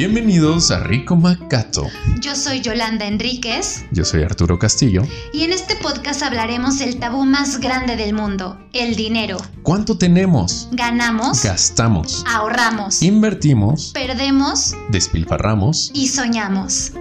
[0.00, 1.86] Bienvenidos a Rico Macato.
[2.22, 3.84] Yo soy Yolanda Enríquez.
[3.92, 5.02] Yo soy Arturo Castillo.
[5.30, 9.36] Y en este podcast hablaremos del tabú más grande del mundo, el dinero.
[9.62, 10.70] ¿Cuánto tenemos?
[10.72, 11.44] Ganamos.
[11.44, 12.24] Gastamos.
[12.26, 13.02] Ahorramos.
[13.02, 13.90] Invertimos.
[13.92, 14.74] Perdemos.
[14.88, 15.90] Despilfarramos.
[15.92, 16.92] Y soñamos.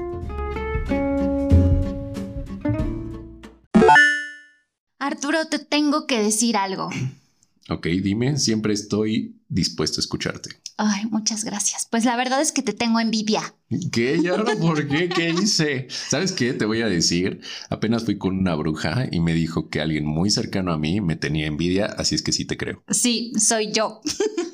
[4.99, 6.89] Arturo, te tengo que decir algo.
[7.69, 10.49] Ok, dime, siempre estoy dispuesto a escucharte.
[10.77, 11.87] Ay, muchas gracias.
[11.89, 13.53] Pues la verdad es que te tengo envidia.
[13.91, 14.17] ¿Qué?
[14.23, 15.09] ¿Y ahora por qué?
[15.15, 15.87] ¿Qué hice?
[15.89, 16.53] ¿Sabes qué?
[16.53, 17.41] Te voy a decir.
[17.69, 21.15] Apenas fui con una bruja y me dijo que alguien muy cercano a mí me
[21.15, 22.83] tenía envidia, así es que sí te creo.
[22.89, 24.01] Sí, soy yo.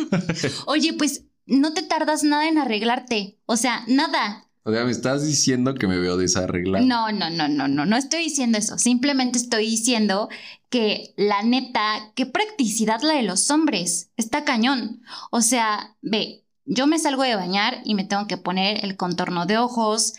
[0.65, 3.39] Oye, pues no te tardas nada en arreglarte.
[3.45, 4.44] O sea, nada.
[4.67, 6.83] O sea, me estás diciendo que me veo desarreglado.
[6.83, 8.79] No, no, no, no, no, no estoy diciendo eso.
[8.79, 10.27] Simplemente estoy diciendo
[10.69, 14.09] que la neta, qué practicidad la de los hombres.
[14.17, 15.03] Está cañón.
[15.29, 19.45] O sea, ve, yo me salgo de bañar y me tengo que poner el contorno
[19.45, 20.15] de ojos,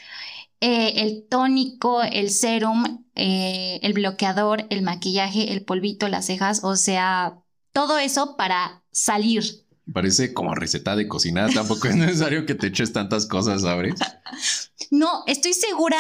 [0.61, 6.63] eh, el tónico, el serum, eh, el bloqueador, el maquillaje, el polvito, las cejas.
[6.63, 7.43] O sea,
[7.73, 9.66] todo eso para salir.
[9.93, 11.49] Parece como receta de cocina.
[11.49, 13.95] Tampoco es necesario que te eches tantas cosas, ¿sabes?
[14.91, 15.99] No, estoy segura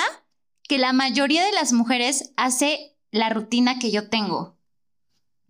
[0.69, 4.57] que la mayoría de las mujeres hace la rutina que yo tengo.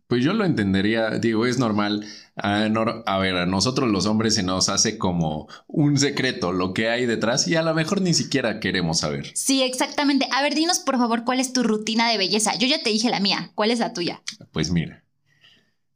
[0.07, 2.07] Pues yo lo entendería, digo, es normal.
[2.37, 2.65] A,
[3.07, 7.07] a ver, a nosotros los hombres se nos hace como un secreto lo que hay
[7.07, 9.33] detrás y a lo mejor ni siquiera queremos saber.
[9.35, 10.29] Sí, exactamente.
[10.31, 12.55] A ver, dinos por favor cuál es tu rutina de belleza.
[12.57, 13.51] Yo ya te dije la mía.
[13.57, 14.23] ¿Cuál es la tuya?
[14.53, 15.03] Pues mira,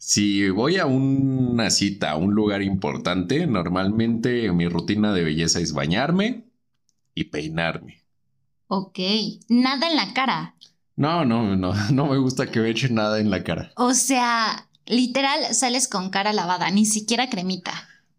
[0.00, 5.74] si voy a una cita, a un lugar importante, normalmente mi rutina de belleza es
[5.74, 6.46] bañarme
[7.14, 8.02] y peinarme.
[8.68, 8.98] Ok,
[9.50, 10.54] nada en la cara.
[10.96, 13.72] No, no, no, no me gusta que me echen nada en la cara.
[13.76, 17.72] O sea, literal sales con cara lavada, ni siquiera cremita.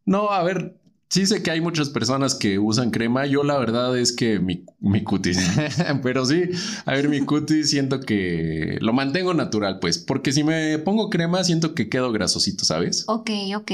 [0.06, 0.80] No, a ver,
[1.12, 3.26] Sí sé que hay muchas personas que usan crema.
[3.26, 5.38] Yo la verdad es que mi, mi cutis,
[6.04, 6.44] pero sí,
[6.86, 11.44] a ver, mi cutis siento que lo mantengo natural, pues, porque si me pongo crema
[11.44, 13.04] siento que quedo grasosito, ¿sabes?
[13.10, 13.72] Ok, ok.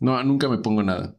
[0.00, 1.14] No, nunca me pongo nada.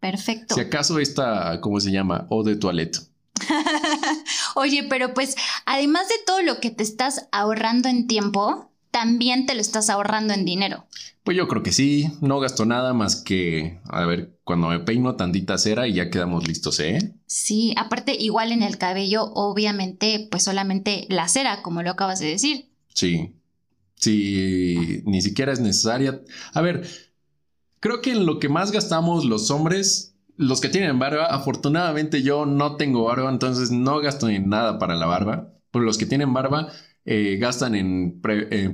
[0.00, 0.54] Perfecto.
[0.54, 2.26] Si acaso esta, ¿cómo se llama?
[2.30, 3.00] O de toilette.
[4.54, 5.36] Oye, pero pues,
[5.66, 10.34] además de todo lo que te estás ahorrando en tiempo, también te lo estás ahorrando
[10.34, 10.86] en dinero.
[11.24, 15.16] Pues yo creo que sí, no gasto nada más que, a ver, cuando me peino
[15.16, 17.14] tantita cera y ya quedamos listos, ¿eh?
[17.26, 22.26] Sí, aparte igual en el cabello, obviamente, pues solamente la cera, como lo acabas de
[22.26, 22.70] decir.
[22.94, 23.34] Sí,
[23.96, 26.20] sí, ni siquiera es necesaria.
[26.54, 26.88] A ver,
[27.80, 32.46] creo que en lo que más gastamos los hombres, los que tienen barba, afortunadamente yo
[32.46, 36.32] no tengo barba, entonces no gasto ni nada para la barba, pero los que tienen
[36.32, 36.72] barba
[37.12, 38.20] eh, gastan en,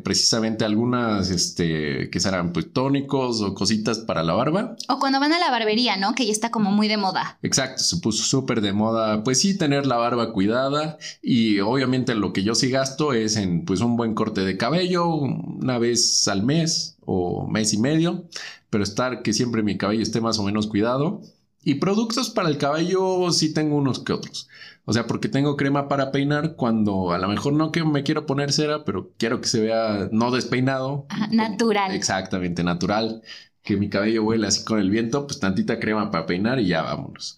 [0.04, 4.76] precisamente algunas, este, que serán pues tónicos o cositas para la barba.
[4.90, 6.14] O cuando van a la barbería, ¿no?
[6.14, 7.38] Que ya está como muy de moda.
[7.40, 12.34] Exacto, se puso súper de moda, pues sí, tener la barba cuidada y obviamente lo
[12.34, 16.42] que yo sí gasto es en pues un buen corte de cabello una vez al
[16.42, 18.26] mes o mes y medio,
[18.68, 21.22] pero estar que siempre mi cabello esté más o menos cuidado.
[21.66, 24.48] Y productos para el cabello sí tengo unos que otros.
[24.84, 28.24] O sea, porque tengo crema para peinar cuando a lo mejor no que me quiero
[28.24, 31.08] poner cera, pero quiero que se vea no despeinado.
[31.32, 31.90] natural.
[31.90, 33.20] Exactamente, natural.
[33.62, 36.82] Que mi cabello huele así con el viento, pues tantita crema para peinar y ya
[36.82, 37.36] vámonos.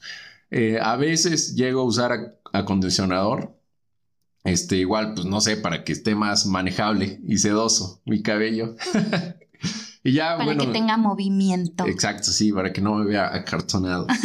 [0.51, 3.57] Eh, a veces llego a usar acondicionador.
[4.45, 8.77] Este, igual, pues no sé, para que esté más manejable y sedoso mi cabello.
[10.05, 11.87] y ya, para que tenga movimiento.
[11.87, 14.07] Exacto, sí, para que no me vea acartonado.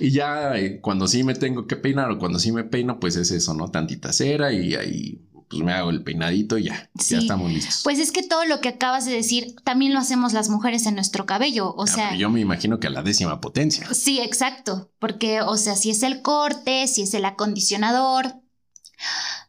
[0.00, 3.16] Y ya eh, cuando sí me tengo que peinar o cuando sí me peino, pues
[3.16, 3.70] es eso, ¿no?
[3.70, 7.80] Tantita cera y ahí pues me hago el peinadito y ya, ya estamos listos.
[7.82, 10.94] Pues es que todo lo que acabas de decir también lo hacemos las mujeres en
[10.94, 12.14] nuestro cabello, o ah, sea...
[12.16, 13.88] yo me imagino que a la décima potencia.
[13.94, 18.34] Sí, exacto, porque, o sea, si es el corte, si es el acondicionador,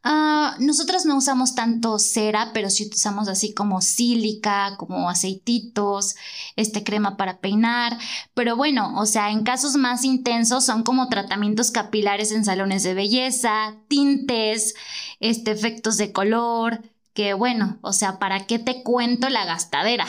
[0.04, 6.16] Uh, nosotros no usamos tanto cera, pero sí usamos así como sílica, como aceititos,
[6.56, 7.98] este crema para peinar.
[8.34, 12.94] Pero bueno, o sea, en casos más intensos son como tratamientos capilares en salones de
[12.94, 14.74] belleza, tintes,
[15.20, 16.82] este, efectos de color,
[17.14, 20.06] que bueno, o sea, ¿para qué te cuento la gastadera?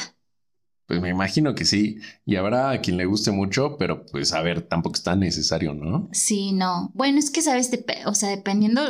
[0.87, 4.43] Pues me imagino que sí, y habrá a quien le guste mucho, pero pues a
[4.43, 6.09] ver, tampoco es tan necesario, ¿no?
[6.13, 6.91] Sí, no.
[6.95, 7.71] Bueno, es que sabes,
[8.07, 8.83] o sea, dependiendo,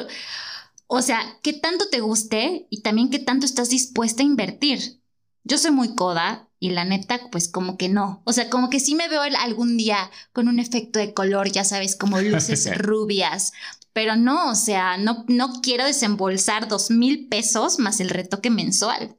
[0.92, 5.00] o sea, qué tanto te guste y también qué tanto estás dispuesta a invertir.
[5.44, 8.22] Yo soy muy coda y la neta, pues como que no.
[8.24, 11.62] O sea, como que sí me veo algún día con un efecto de color, ya
[11.62, 13.52] sabes, como luces rubias.
[13.92, 19.16] Pero no, o sea, no, no quiero desembolsar dos mil pesos más el retoque mensual.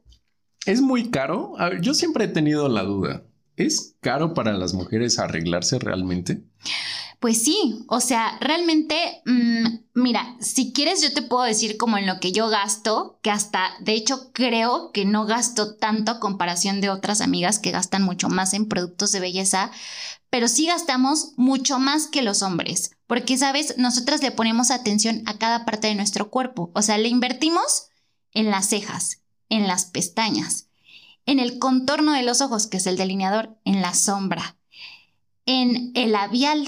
[0.66, 1.54] ¿Es muy caro?
[1.58, 3.24] A ver, yo siempre he tenido la duda.
[3.56, 6.42] ¿Es caro para las mujeres arreglarse realmente?
[7.22, 12.06] Pues sí, o sea, realmente, mm, mira, si quieres yo te puedo decir como en
[12.06, 16.80] lo que yo gasto, que hasta, de hecho, creo que no gasto tanto a comparación
[16.80, 19.70] de otras amigas que gastan mucho más en productos de belleza,
[20.30, 25.38] pero sí gastamos mucho más que los hombres, porque, sabes, nosotras le ponemos atención a
[25.38, 27.86] cada parte de nuestro cuerpo, o sea, le invertimos
[28.32, 30.70] en las cejas, en las pestañas,
[31.26, 34.56] en el contorno de los ojos, que es el delineador, en la sombra,
[35.46, 36.66] en el labial,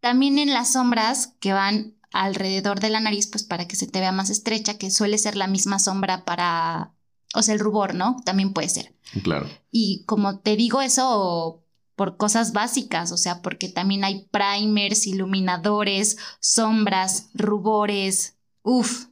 [0.00, 4.00] también en las sombras que van alrededor de la nariz, pues para que se te
[4.00, 6.92] vea más estrecha, que suele ser la misma sombra para,
[7.34, 8.16] o sea, el rubor, ¿no?
[8.24, 8.94] También puede ser.
[9.22, 9.48] Claro.
[9.70, 11.62] Y como te digo eso
[11.94, 19.06] por cosas básicas, o sea, porque también hay primers, iluminadores, sombras, rubores, uf.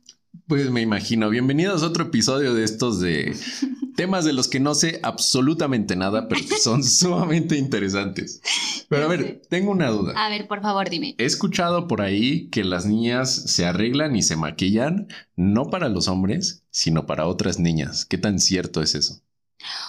[0.46, 1.31] Pues me imagino.
[1.31, 3.35] Bienvenidos a otro episodio de estos de
[3.96, 8.43] temas de los que no sé absolutamente nada, pero que son sumamente interesantes.
[8.91, 10.12] Pero a ver, tengo una duda.
[10.17, 11.14] A ver, por favor, dime.
[11.17, 16.08] He escuchado por ahí que las niñas se arreglan y se maquillan no para los
[16.08, 18.05] hombres, sino para otras niñas.
[18.05, 19.23] ¿Qué tan cierto es eso?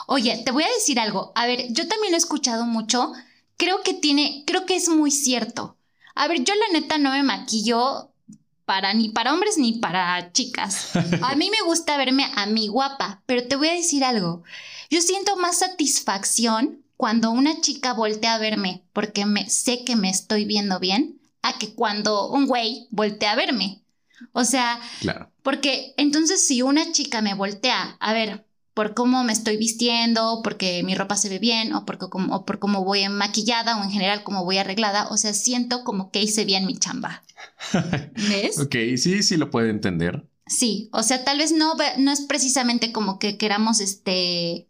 [0.07, 1.33] Oye, te voy a decir algo.
[1.35, 3.11] A ver, yo también lo he escuchado mucho.
[3.57, 5.75] Creo que tiene, creo que es muy cierto.
[6.15, 8.14] A ver, yo la neta no me maquillo
[8.65, 10.91] para ni para hombres ni para chicas.
[11.21, 14.44] A mí me gusta verme a mí guapa, pero te voy a decir algo.
[14.89, 20.09] Yo siento más satisfacción cuando una chica voltea a verme porque me, sé que me
[20.09, 23.81] estoy viendo bien a que cuando un güey voltea a verme.
[24.31, 25.31] O sea, claro.
[25.44, 28.44] porque entonces si una chica me voltea a ver
[28.75, 32.60] por cómo me estoy vistiendo, porque mi ropa se ve bien o, porque, o por
[32.60, 36.44] cómo voy maquillada o en general cómo voy arreglada, o sea, siento como que hice
[36.44, 37.24] bien mi chamba.
[38.30, 38.60] ¿Ves?
[38.60, 40.27] ok, sí, sí lo puedo entender.
[40.45, 44.68] Sí, o sea, tal vez no, no es precisamente como que queramos este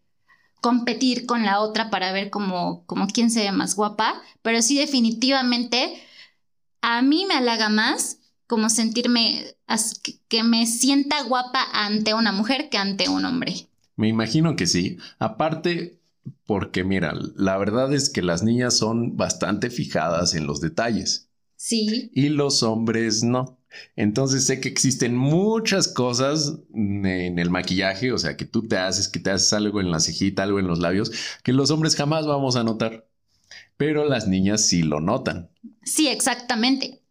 [0.61, 4.77] competir con la otra para ver como, como quién se ve más guapa, pero sí
[4.77, 5.99] definitivamente
[6.81, 9.55] a mí me halaga más como sentirme
[10.27, 13.67] que me sienta guapa ante una mujer que ante un hombre.
[13.95, 14.97] Me imagino que sí.
[15.19, 15.99] Aparte,
[16.45, 21.29] porque mira, la verdad es que las niñas son bastante fijadas en los detalles.
[21.55, 22.11] Sí.
[22.13, 23.57] Y los hombres no.
[23.95, 29.07] Entonces sé que existen muchas cosas en el maquillaje, o sea, que tú te haces,
[29.07, 31.11] que te haces algo en la cejita, algo en los labios,
[31.43, 33.07] que los hombres jamás vamos a notar.
[33.77, 35.49] Pero las niñas sí lo notan.
[35.83, 37.01] Sí, exactamente.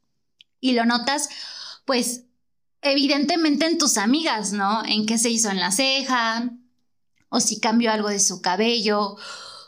[0.60, 1.28] Y lo notas,
[1.84, 2.24] pues,
[2.80, 4.84] evidentemente en tus amigas, ¿no?
[4.86, 6.50] En qué se hizo en la ceja,
[7.34, 9.16] o si cambió algo de su cabello,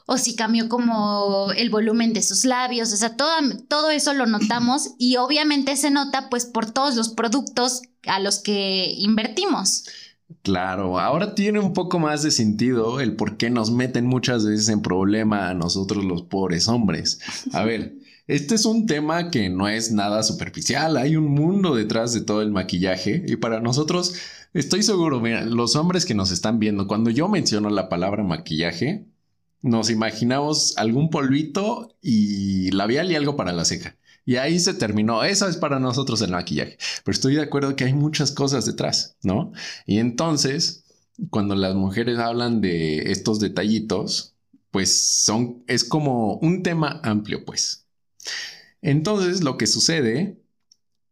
[0.07, 3.33] o si cambió como el volumen de sus labios, o sea, todo,
[3.69, 8.39] todo eso lo notamos y obviamente se nota pues por todos los productos a los
[8.39, 9.85] que invertimos.
[10.43, 14.69] Claro, ahora tiene un poco más de sentido el por qué nos meten muchas veces
[14.69, 17.19] en problema a nosotros los pobres hombres.
[17.53, 17.97] A ver,
[18.27, 22.43] este es un tema que no es nada superficial, hay un mundo detrás de todo
[22.43, 24.15] el maquillaje y para nosotros
[24.57, 29.05] Estoy seguro, los hombres que nos están viendo, cuando yo menciono la palabra maquillaje,
[29.61, 33.99] nos imaginamos algún polvito y labial y algo para la ceja.
[34.25, 35.25] Y ahí se terminó.
[35.25, 36.79] Eso es para nosotros el maquillaje.
[37.05, 39.53] Pero estoy de acuerdo que hay muchas cosas detrás, ¿no?
[39.85, 40.87] Y entonces,
[41.29, 44.37] cuando las mujeres hablan de estos detallitos,
[44.71, 47.86] pues son, es como un tema amplio, pues.
[48.83, 50.39] Entonces, lo que sucede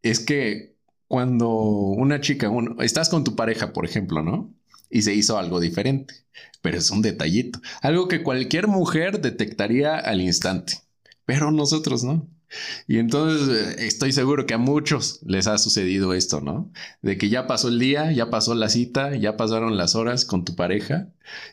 [0.03, 0.77] es que
[1.09, 4.53] cuando una chica, estás con tu pareja, por ejemplo, ¿no?
[4.91, 6.15] Y se hizo algo diferente,
[6.63, 10.81] pero es un detallito, algo que cualquier mujer detectaría al instante,
[11.25, 12.29] pero nosotros no.
[12.87, 16.71] Y entonces eh, estoy seguro que a muchos les ha sucedido esto, ¿no?
[17.03, 20.45] De que ya pasó el día, ya pasó la cita, ya pasaron las horas con
[20.45, 21.09] tu pareja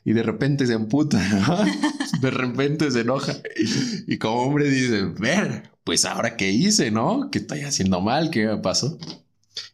[0.06, 1.58] y de repente se amputa, ¿no?
[2.22, 3.34] De repente se enoja
[4.08, 7.30] y como hombre dice, ver, pues ahora qué hice, ¿no?
[7.32, 8.30] ¿Qué estoy haciendo mal?
[8.30, 8.98] ¿Qué me pasó?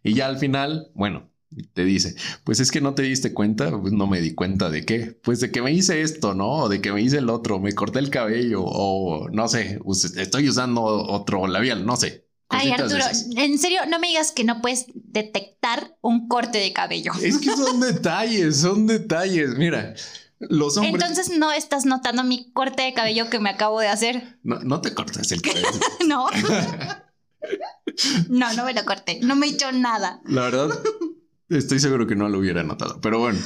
[0.04, 1.30] Y ya al final, bueno,
[1.74, 4.86] te dice, pues es que no te diste cuenta, pues no me di cuenta de
[4.86, 6.50] qué, pues de que me hice esto, ¿no?
[6.50, 9.80] O de que me hice el otro, me corté el cabello o no sé,
[10.18, 12.25] estoy usando otro labial, no sé.
[12.50, 13.04] Ay, Arturo,
[13.36, 17.12] en serio, no me digas que no puedes detectar un corte de cabello.
[17.22, 19.58] Es que son detalles, son detalles.
[19.58, 19.94] Mira,
[20.39, 20.94] los hombres.
[20.94, 24.39] Entonces no estás notando mi corte de cabello que me acabo de hacer.
[24.44, 25.67] No, no te cortas el cabello.
[26.08, 26.27] no.
[28.29, 29.20] No, no me lo corté.
[29.24, 30.22] No me he hecho nada.
[30.25, 30.70] La verdad,
[31.50, 33.00] estoy seguro que no lo hubiera notado.
[33.01, 33.39] Pero bueno,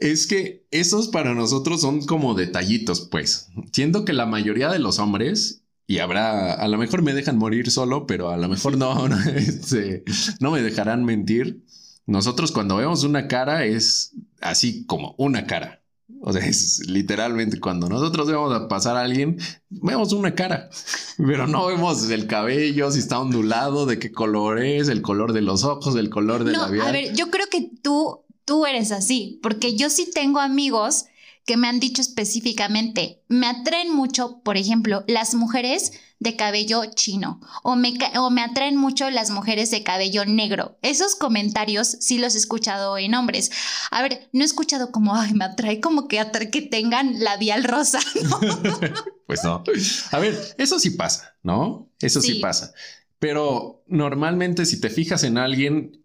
[0.00, 3.48] es que esos para nosotros son como detallitos, pues.
[3.72, 7.70] Siento que la mayoría de los hombres, y habrá, a lo mejor me dejan morir
[7.70, 10.04] solo, pero a lo mejor no, no, este,
[10.40, 11.64] no me dejarán mentir.
[12.06, 15.77] Nosotros cuando vemos una cara es así como una cara.
[16.20, 20.70] O sea, es literalmente cuando nosotros vemos a pasar a alguien, vemos una cara,
[21.18, 25.42] pero no vemos el cabello, si está ondulado, de qué color es, el color de
[25.42, 26.88] los ojos, el color de no, labial.
[26.88, 31.06] A ver, yo creo que tú, tú eres así, porque yo sí tengo amigos
[31.48, 37.40] que me han dicho específicamente, me atraen mucho, por ejemplo, las mujeres de cabello chino
[37.62, 40.78] o me, o me atraen mucho las mujeres de cabello negro.
[40.82, 43.50] Esos comentarios sí los he escuchado en hombres.
[43.90, 48.00] A ver, no he escuchado como, ay, me atrae como que, que tengan labial rosa.
[49.26, 49.64] pues no.
[50.10, 51.90] A ver, eso sí pasa, ¿no?
[51.98, 52.74] Eso sí pasa.
[53.18, 56.04] Pero normalmente si te fijas en alguien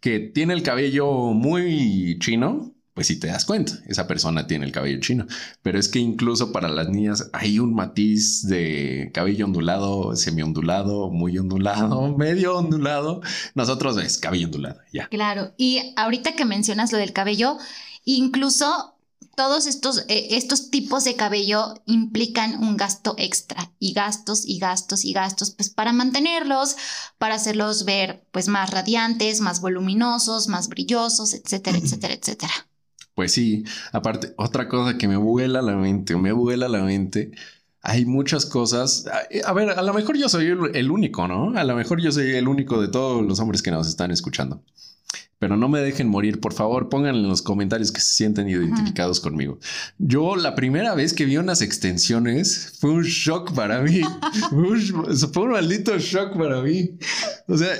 [0.00, 4.72] que tiene el cabello muy chino, pues si te das cuenta, esa persona tiene el
[4.72, 5.24] cabello chino.
[5.62, 11.08] Pero es que incluso para las niñas hay un matiz de cabello ondulado, semi ondulado,
[11.08, 13.20] muy ondulado, medio ondulado.
[13.54, 15.06] Nosotros es cabello ondulado, ya.
[15.10, 17.56] Claro, y ahorita que mencionas lo del cabello,
[18.04, 18.96] incluso
[19.36, 25.04] todos estos, eh, estos tipos de cabello implican un gasto extra y gastos y gastos
[25.04, 26.74] y gastos, pues para mantenerlos,
[27.18, 32.67] para hacerlos ver pues más radiantes, más voluminosos, más brillosos, etcétera, etcétera, etcétera.
[33.18, 37.32] Pues sí, aparte, otra cosa que me vuela la mente, me vuela la mente,
[37.82, 39.04] hay muchas cosas.
[39.44, 41.56] A ver, a lo mejor yo soy el, único, ¿no?
[41.56, 44.62] A lo mejor yo soy el único de todos los hombres que nos están escuchando.
[45.38, 49.20] Pero no me dejen morir, por favor, pongan en los comentarios que se sienten identificados
[49.20, 49.60] conmigo.
[49.96, 54.00] Yo la primera vez que vi unas extensiones fue un shock para mí.
[55.32, 56.98] fue un maldito shock para mí.
[57.46, 57.72] O sea,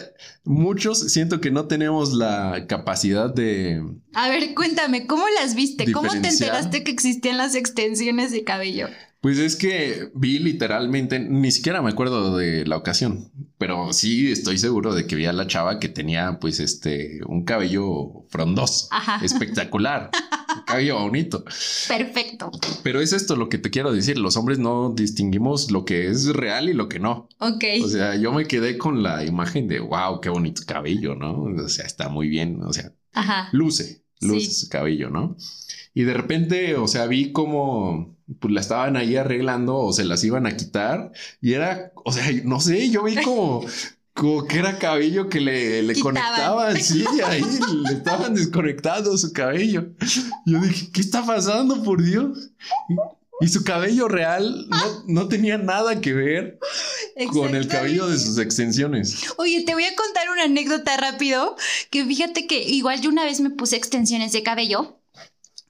[0.44, 3.84] muchos siento que no tenemos la capacidad de...
[4.14, 5.90] A ver, cuéntame, ¿cómo las viste?
[5.90, 8.86] ¿Cómo te enteraste que existían las extensiones de cabello?
[9.20, 14.58] Pues es que vi literalmente, ni siquiera me acuerdo de la ocasión, pero sí estoy
[14.58, 18.88] seguro de que vi a la chava que tenía pues este un cabello frondoso,
[19.20, 20.12] espectacular,
[20.56, 21.44] un cabello bonito.
[21.88, 22.52] Perfecto.
[22.84, 26.26] Pero es esto lo que te quiero decir, los hombres no distinguimos lo que es
[26.28, 27.28] real y lo que no.
[27.38, 27.64] Ok.
[27.82, 31.42] O sea, yo me quedé con la imagen de, wow, qué bonito cabello, ¿no?
[31.42, 32.92] O sea, está muy bien, o sea,
[33.50, 35.36] luce, luce su cabello, ¿no?
[35.92, 40.22] Y de repente, o sea, vi como pues la estaban ahí arreglando o se las
[40.24, 43.64] iban a quitar y era, o sea, no sé, yo vi como,
[44.14, 47.42] como que era cabello que le, le conectaban, sí, ahí
[47.84, 49.88] le estaban desconectando su cabello.
[50.44, 52.50] Yo dije, ¿qué está pasando, por Dios?
[53.40, 56.58] Y su cabello real no, no tenía nada que ver
[57.32, 59.22] con el cabello de sus extensiones.
[59.36, 61.56] Oye, te voy a contar una anécdota rápido,
[61.90, 64.98] que fíjate que igual yo una vez me puse extensiones de cabello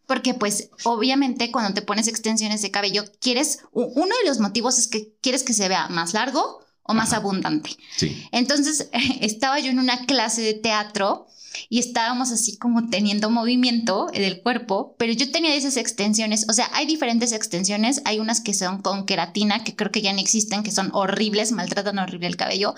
[0.09, 4.89] porque pues obviamente cuando te pones extensiones de cabello, quieres, uno de los motivos es
[4.89, 7.77] que quieres que se vea más largo o más abundante.
[7.99, 8.27] Sí.
[8.33, 8.89] Entonces
[9.21, 11.27] estaba yo en una clase de teatro
[11.69, 16.71] y estábamos así como teniendo movimiento del cuerpo, pero yo tenía esas extensiones, o sea,
[16.73, 20.63] hay diferentes extensiones, hay unas que son con queratina, que creo que ya no existen,
[20.63, 22.75] que son horribles, maltratan horrible el cabello,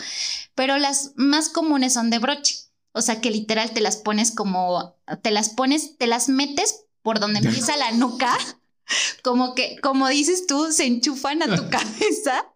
[0.57, 2.57] pero las más comunes son de broche.
[2.93, 7.21] O sea, que literal te las pones como, te las pones, te las metes por
[7.21, 8.37] donde empieza la nuca,
[9.23, 12.47] como que, como dices tú, se enchufan a tu cabeza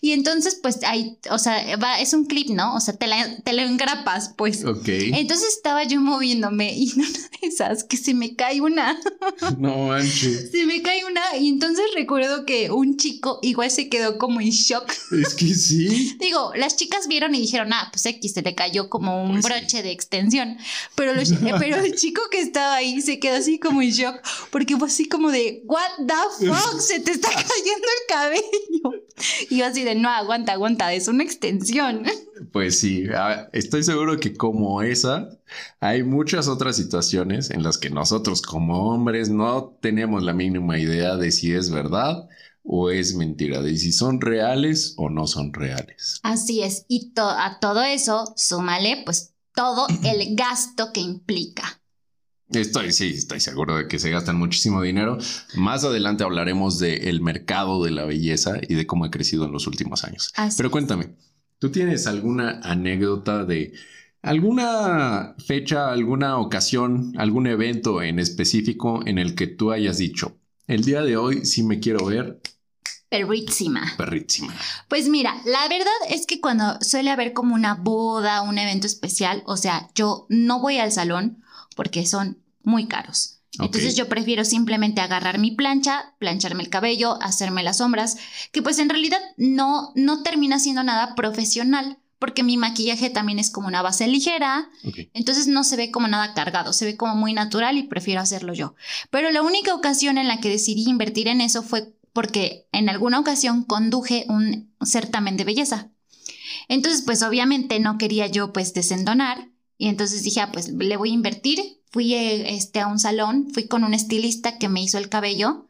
[0.00, 2.74] y entonces, pues ahí, o sea, va, es un clip, ¿no?
[2.74, 4.64] O sea, te, la, te lo engrapas, pues.
[4.64, 4.88] Ok.
[4.88, 8.98] Entonces estaba yo moviéndome y una de esas que se me cae una.
[9.58, 10.50] No manches.
[10.52, 14.50] Se me cae una y entonces recuerdo que un chico igual se quedó como en
[14.50, 14.92] shock.
[15.12, 16.16] Es que sí.
[16.20, 19.44] Digo, las chicas vieron y dijeron, ah, pues X se le cayó como un pues
[19.44, 20.56] broche de extensión.
[20.94, 21.12] Pero,
[21.58, 24.20] pero el chico que estaba ahí se quedó así como en shock
[24.50, 29.02] porque fue así como de, what the fuck, se te está cayendo el cabello.
[29.50, 32.04] Y yo así de, no, aguanta, aguanta, es una extensión.
[32.52, 33.04] Pues sí,
[33.52, 35.28] estoy seguro que como esa,
[35.80, 41.16] hay muchas otras situaciones en las que nosotros como hombres no tenemos la mínima idea
[41.16, 42.28] de si es verdad
[42.64, 46.20] o es mentira, de si son reales o no son reales.
[46.22, 51.81] Así es, y a todo eso, súmale pues todo el gasto que implica.
[52.52, 55.18] Estoy, sí, estoy seguro de que se gastan muchísimo dinero.
[55.54, 59.66] Más adelante hablaremos del mercado de la belleza y de cómo ha crecido en los
[59.66, 60.32] últimos años.
[60.56, 61.16] Pero cuéntame,
[61.58, 63.72] ¿tú tienes alguna anécdota de
[64.22, 70.84] alguna fecha, alguna ocasión, algún evento en específico en el que tú hayas dicho, el
[70.84, 72.40] día de hoy sí me quiero ver
[73.12, 73.92] Perrísima.
[73.98, 74.54] Perrísima.
[74.88, 79.42] Pues mira, la verdad es que cuando suele haber como una boda, un evento especial,
[79.44, 81.42] o sea, yo no voy al salón
[81.76, 83.38] porque son muy caros.
[83.58, 88.16] Entonces yo prefiero simplemente agarrar mi plancha, plancharme el cabello, hacerme las sombras,
[88.50, 93.50] que pues en realidad no, no termina siendo nada profesional, porque mi maquillaje también es
[93.50, 94.70] como una base ligera,
[95.12, 98.54] entonces no se ve como nada cargado, se ve como muy natural y prefiero hacerlo
[98.54, 98.74] yo.
[99.10, 103.18] Pero la única ocasión en la que decidí invertir en eso fue porque en alguna
[103.18, 105.90] ocasión conduje un certamen de belleza.
[106.68, 111.10] Entonces, pues obviamente no quería yo pues desendonar y entonces dije, ah, pues le voy
[111.10, 111.81] a invertir.
[111.92, 115.68] Fui eh, este, a un salón, fui con un estilista que me hizo el cabello,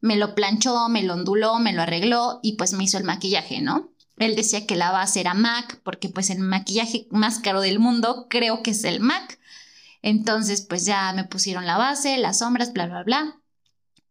[0.00, 3.60] me lo planchó, me lo onduló, me lo arregló y pues me hizo el maquillaje,
[3.60, 3.90] ¿no?
[4.18, 8.26] Él decía que la base era MAC, porque pues el maquillaje más caro del mundo
[8.28, 9.38] creo que es el MAC.
[10.02, 13.40] Entonces, pues ya me pusieron la base, las sombras, bla, bla, bla.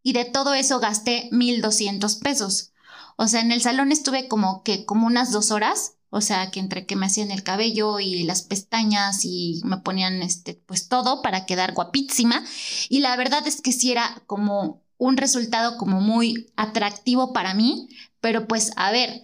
[0.01, 2.72] Y de todo eso gasté 1200 pesos.
[3.18, 6.60] O sea, en el salón estuve como que como unas dos horas o sea, que
[6.60, 11.22] entre que me hacían el cabello y las pestañas y me ponían este, pues todo
[11.22, 12.44] para quedar guapísima.
[12.89, 17.88] Y la verdad es que sí era como un resultado como muy atractivo para mí.
[18.22, 19.22] Pero pues, a ver,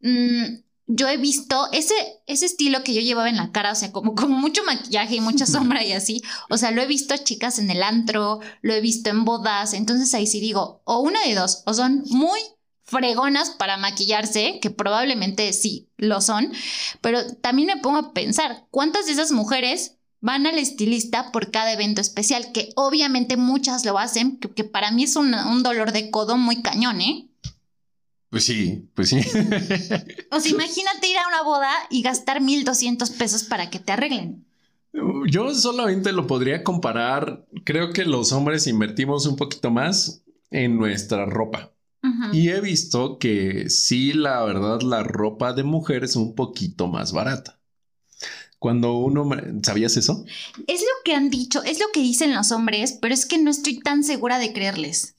[0.00, 1.94] mm, yo he visto ese,
[2.26, 5.20] ese estilo que yo llevaba en la cara, o sea, como, como mucho maquillaje y
[5.20, 6.22] mucha sombra y así.
[6.50, 9.74] O sea, lo he visto chicas en el antro, lo he visto en bodas.
[9.74, 12.40] Entonces ahí sí digo, o una de dos, o son muy
[12.86, 16.52] fregonas para maquillarse, que probablemente sí lo son,
[17.00, 21.72] pero también me pongo a pensar, ¿cuántas de esas mujeres van al estilista por cada
[21.72, 22.52] evento especial?
[22.52, 27.00] Que obviamente muchas lo hacen, que, para mí es un, dolor de codo muy cañón,
[27.00, 27.28] ¿eh?
[28.30, 29.16] Pues sí, pues sí.
[30.30, 34.46] o sea, imagínate ir a una boda y gastar 1.200 pesos para que te arreglen.
[35.28, 41.26] Yo solamente lo podría comparar, creo que los hombres invertimos un poquito más en nuestra
[41.26, 41.75] ropa.
[42.32, 47.12] Y he visto que sí, la verdad, la ropa de mujer es un poquito más
[47.12, 47.60] barata.
[48.58, 49.28] Cuando uno...
[49.62, 50.24] ¿Sabías eso?
[50.66, 53.50] Es lo que han dicho, es lo que dicen los hombres, pero es que no
[53.50, 55.15] estoy tan segura de creerles.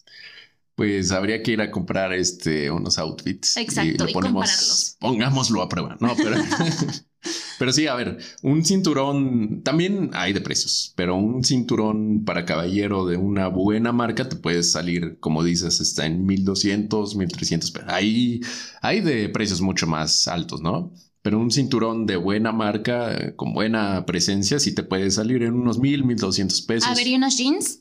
[0.77, 3.57] Pues habría que ir a comprar este unos outfits.
[3.57, 5.97] Exacto, y, ponemos, Pongámoslo a prueba.
[5.99, 6.37] No, pero
[7.57, 13.07] Pero sí, a ver, un cinturón también hay de precios, pero un cinturón para caballero
[13.07, 17.89] de una buena marca te puede salir, como dices, está en 1200, 1300 pesos.
[17.89, 18.41] Ahí
[18.81, 20.93] hay de precios mucho más altos, ¿no?
[21.23, 25.79] Pero un cinturón de buena marca, con buena presencia, sí te puede salir en unos
[25.79, 26.89] 1000, 1200 pesos.
[26.89, 27.79] A ver, ¿y unos jeans?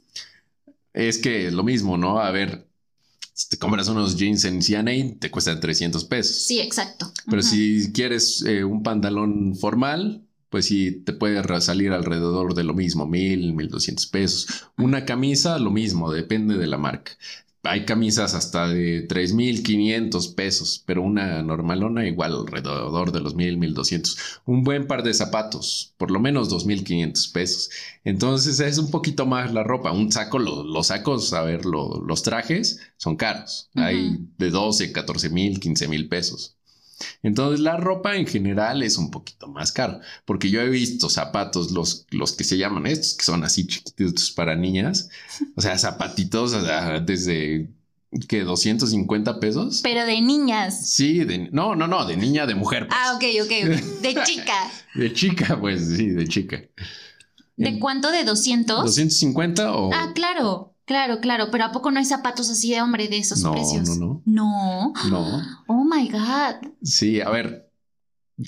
[0.94, 2.18] Es que lo mismo, ¿no?
[2.18, 2.66] A ver,
[3.36, 6.34] si te compras unos jeans en CNA, te cuestan 300 pesos.
[6.46, 7.12] Sí, exacto.
[7.28, 12.72] Pero si quieres eh, un pantalón formal, pues sí, te puede salir alrededor de lo
[12.72, 14.46] mismo, mil, mil doscientos pesos.
[14.78, 17.12] Una camisa, lo mismo, depende de la marca.
[17.68, 24.40] Hay camisas hasta de 3.500 pesos, pero una normalona igual alrededor de los 1.000, 1.200.
[24.46, 27.70] Un buen par de zapatos, por lo menos 2.500 pesos.
[28.04, 29.92] Entonces es un poquito más la ropa.
[29.92, 33.70] Un saco, los sacos, a ver, los trajes son caros.
[33.74, 36.55] Hay de 12, 14.000, 15.000 pesos.
[37.22, 41.70] Entonces la ropa en general es un poquito más caro, porque yo he visto zapatos,
[41.70, 45.10] los, los que se llaman estos, que son así chiquititos para niñas,
[45.54, 46.56] o sea, zapatitos
[47.04, 47.68] desde
[48.28, 49.80] que 250 pesos.
[49.82, 50.88] Pero de niñas.
[50.88, 52.88] Sí, de, no, no, no, de niña, de mujer.
[52.88, 52.98] Pues.
[53.00, 53.50] Ah, ok, ok,
[54.02, 54.70] de chica.
[54.94, 56.62] de chica, pues sí, de chica.
[57.56, 58.10] ¿De cuánto?
[58.10, 58.82] ¿De 200?
[58.82, 59.90] 250 o...
[59.92, 60.75] Ah, claro.
[60.86, 63.98] Claro, claro, pero ¿a poco no hay zapatos así de hombre de esos precios?
[63.98, 65.10] No, no, no.
[65.10, 65.42] No.
[65.66, 66.70] Oh my God.
[66.80, 67.72] Sí, a ver,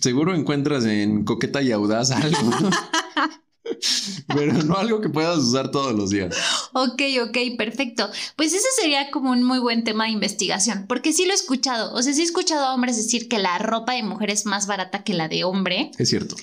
[0.00, 2.38] seguro encuentras en coqueta y audaz algo,
[4.28, 6.36] pero no algo que puedas usar todos los días.
[6.74, 8.08] Ok, ok, perfecto.
[8.36, 11.92] Pues ese sería como un muy buen tema de investigación, porque sí lo he escuchado.
[11.92, 14.68] O sea, sí he escuchado a hombres decir que la ropa de mujer es más
[14.68, 15.90] barata que la de hombre.
[15.98, 16.36] Es cierto.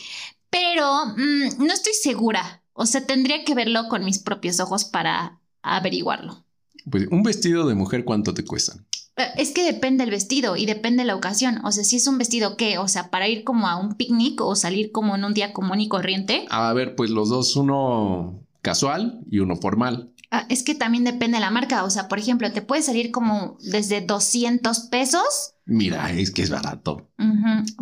[0.49, 2.63] Pero mm, no estoy segura.
[2.73, 6.45] O sea, tendría que verlo con mis propios ojos para averiguarlo.
[6.89, 8.75] Pues un vestido de mujer, ¿cuánto te cuesta?
[9.17, 11.63] Eh, es que depende el vestido y depende la ocasión.
[11.65, 14.41] O sea, si es un vestido que, o sea, para ir como a un picnic
[14.41, 16.45] o salir como en un día común y corriente.
[16.49, 20.11] A ver, pues los dos, uno casual y uno formal.
[20.31, 21.83] Ah, es que también depende de la marca.
[21.83, 25.53] O sea, por ejemplo, te puede salir como desde 200 pesos.
[25.65, 27.09] Mira, es que es barato.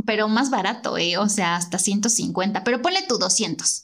[0.06, 1.17] pero más barato, ¿eh?
[1.17, 2.63] O sea, hasta 150.
[2.63, 3.83] Pero ponle tu 200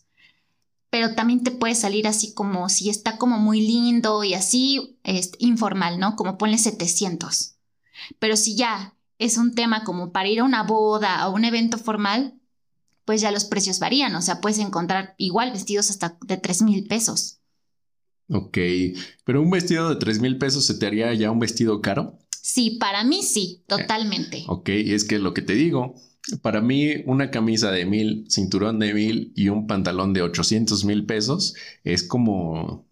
[0.89, 5.32] pero también te puede salir así como si está como muy lindo y así es
[5.39, 6.15] informal, ¿no?
[6.15, 7.56] Como ponle 700.
[8.17, 11.78] Pero si ya es un tema como para ir a una boda o un evento
[11.78, 12.39] formal,
[13.06, 16.88] pues ya los precios varían, o sea, puedes encontrar igual vestidos hasta de 3 mil
[16.88, 17.39] pesos.
[18.30, 18.58] Ok,
[19.25, 22.19] pero un vestido de 3 mil pesos se te haría ya un vestido caro?
[22.41, 24.43] Sí, para mí sí, totalmente.
[24.47, 25.95] ok, es que lo que te digo,
[26.41, 31.05] para mí, una camisa de mil, cinturón de mil y un pantalón de 800 mil
[31.05, 32.85] pesos es como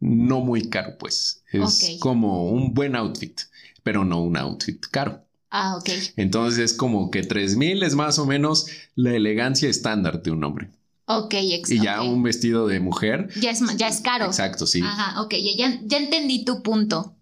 [0.00, 1.44] no muy caro, pues.
[1.52, 3.40] Es como un buen outfit,
[3.82, 5.24] pero no un outfit caro.
[5.50, 5.90] Ah, ok.
[6.16, 10.70] Entonces es como que 3000 es más o menos la elegancia estándar de un hombre.
[11.04, 13.28] Ok, ex- Y ya un vestido de mujer.
[13.40, 14.24] Ya es, ya es caro.
[14.26, 14.80] Exacto, sí.
[14.82, 17.14] Ajá, ok, ya, ya- ya entendí tu punto.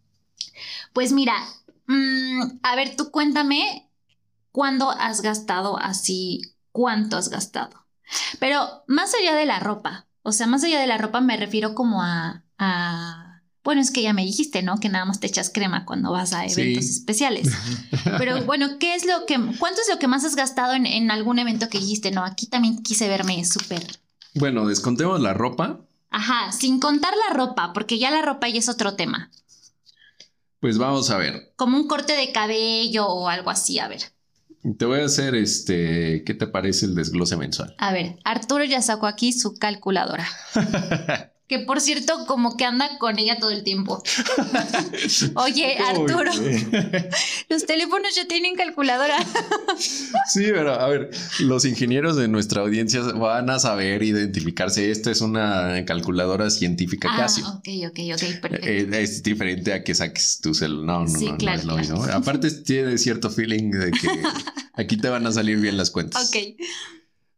[0.93, 1.35] Pues mira,
[1.87, 3.90] mm, a ver, tú cuéntame
[4.53, 7.87] cuándo has gastado así, cuánto has gastado.
[8.39, 11.75] Pero más allá de la ropa, o sea, más allá de la ropa me refiero
[11.75, 14.81] como a, a- bueno, es que ya me dijiste, ¿no?
[14.81, 16.61] Que nada más te echas crema cuando vas a Sí.
[16.63, 17.49] eventos especiales.
[18.19, 21.11] Pero bueno, ¿qué es lo que, cuánto es lo que más has gastado en, en
[21.11, 22.11] algún evento que dijiste?
[22.11, 23.87] No, aquí también quise verme súper
[24.35, 25.81] Bueno, descontemos la ropa.
[26.09, 29.31] Ajá, sin contar la ropa, porque ya la ropa ya es otro tema.
[30.61, 31.53] Pues vamos a ver.
[31.57, 34.03] Como un corte de cabello o algo así, a ver.
[34.77, 36.23] Te voy a hacer este.
[36.25, 37.75] ¿Qué te parece el desglose mensual?
[37.79, 40.27] A ver, Arturo ya sacó aquí su calculadora.
[41.51, 44.01] Que por cierto, como que anda con ella todo el tiempo.
[45.35, 46.31] Oye, Arturo,
[47.49, 49.17] los teléfonos ya tienen calculadora.
[50.33, 51.11] Sí, pero a ver,
[51.41, 54.91] los ingenieros de nuestra audiencia van a saber identificarse.
[54.93, 57.43] Esta es una calculadora científica Ah, casi.
[57.43, 58.67] ok, ok, ok, perfecto.
[58.69, 60.87] Eh, es diferente a que saques tu celular.
[60.87, 61.95] No, no, Sí, no, no claro, es lo claro.
[61.97, 62.13] mismo.
[62.13, 64.09] Aparte, tiene cierto feeling de que
[64.75, 66.29] aquí te van a salir bien las cuentas.
[66.29, 66.37] ok.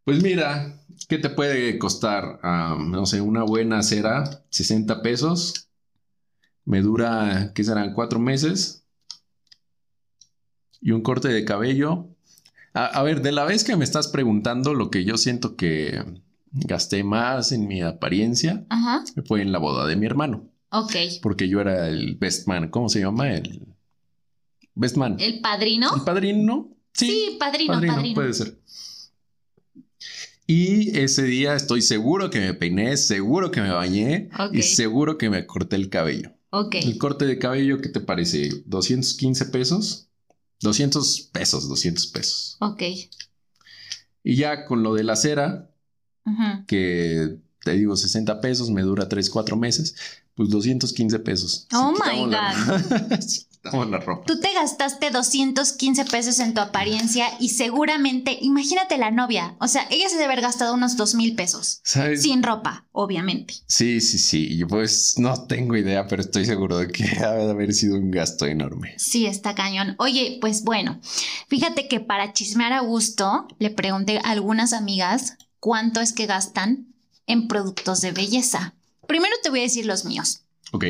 [0.04, 2.40] Pues mira, ¿qué te puede costar?
[2.42, 5.68] Ah, no sé, una buena cera, 60 pesos.
[6.64, 7.94] Me dura, ¿qué serán?
[7.94, 8.84] Cuatro meses.
[10.80, 12.08] Y un corte de cabello.
[12.74, 16.02] A, a ver, de la vez que me estás preguntando, lo que yo siento que
[16.52, 20.50] gasté más en mi apariencia Ajá, fue en la boda de mi hermano.
[20.70, 20.94] ok.
[21.22, 22.68] Porque yo era el best man.
[22.68, 23.32] ¿Cómo se llama?
[23.32, 23.66] El
[24.74, 25.16] best man.
[25.18, 25.94] ¿El padrino?
[25.94, 26.70] ¿El padrino?
[26.92, 28.14] Sí, padrino, padrino.
[28.14, 28.58] Puede ser.
[30.46, 34.54] Y ese día estoy seguro que me peiné, seguro que me bañé Ok.
[34.54, 36.32] y seguro que me corté el cabello.
[36.50, 36.74] Ok.
[36.76, 38.50] El corte de cabello, ¿qué te parece?
[38.66, 40.08] ¿215 pesos?
[40.60, 42.56] 200 pesos, 200 pesos.
[42.60, 42.82] Ok.
[44.24, 45.70] Y ya con lo de la cera,
[46.26, 46.66] Ujú.
[46.66, 49.94] que te digo 60 pesos, me dura 3, 4 meses,
[50.34, 51.66] pues 215 pesos.
[51.72, 53.20] Oh my quitamos la-
[53.62, 54.24] la ropa.
[54.26, 59.86] Tú te gastaste 215 pesos en tu apariencia y seguramente, imagínate la novia, o sea,
[59.90, 61.80] ella se debe haber gastado unos 2 mil pesos.
[61.84, 62.22] ¿Sabes?
[62.22, 63.54] Sin ropa, obviamente.
[63.66, 64.46] Sí, sí, sí.
[64.50, 68.10] Y pues no tengo idea, pero estoy seguro de que ha de haber sido un
[68.10, 68.94] gasto enorme.
[68.98, 69.94] Sí, está cañón.
[69.98, 71.00] Oye, pues bueno,
[71.48, 76.88] fíjate que para chismear a gusto, le pregunté a algunas amigas cuánto es que gastan
[77.26, 78.74] en productos de belleza.
[79.06, 80.40] Primero te voy a decir los míos.
[80.72, 80.86] Ok.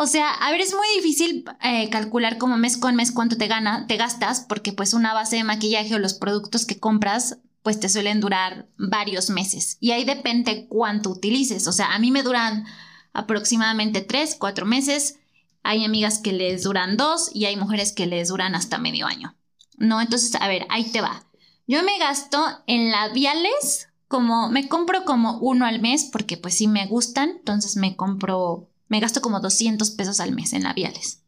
[0.00, 3.48] O sea, a ver, es muy difícil eh, calcular como mes con mes cuánto te
[3.48, 7.80] gana, te gastas, porque pues una base de maquillaje o los productos que compras, pues
[7.80, 9.76] te suelen durar varios meses.
[9.80, 11.66] Y ahí depende cuánto utilices.
[11.66, 12.64] O sea, a mí me duran
[13.12, 15.18] aproximadamente tres, cuatro meses.
[15.64, 19.36] Hay amigas que les duran dos y hay mujeres que les duran hasta medio año.
[19.78, 21.26] No, entonces, a ver, ahí te va.
[21.66, 26.68] Yo me gasto en labiales como, me compro como uno al mes porque pues sí
[26.68, 31.20] me gustan, entonces me compro, me gasto como 200 pesos al mes en labiales.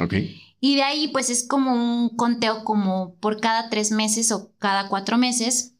[0.00, 0.14] Ok.
[0.60, 4.88] Y de ahí pues es como un conteo como por cada tres meses o cada
[4.88, 5.72] cuatro meses.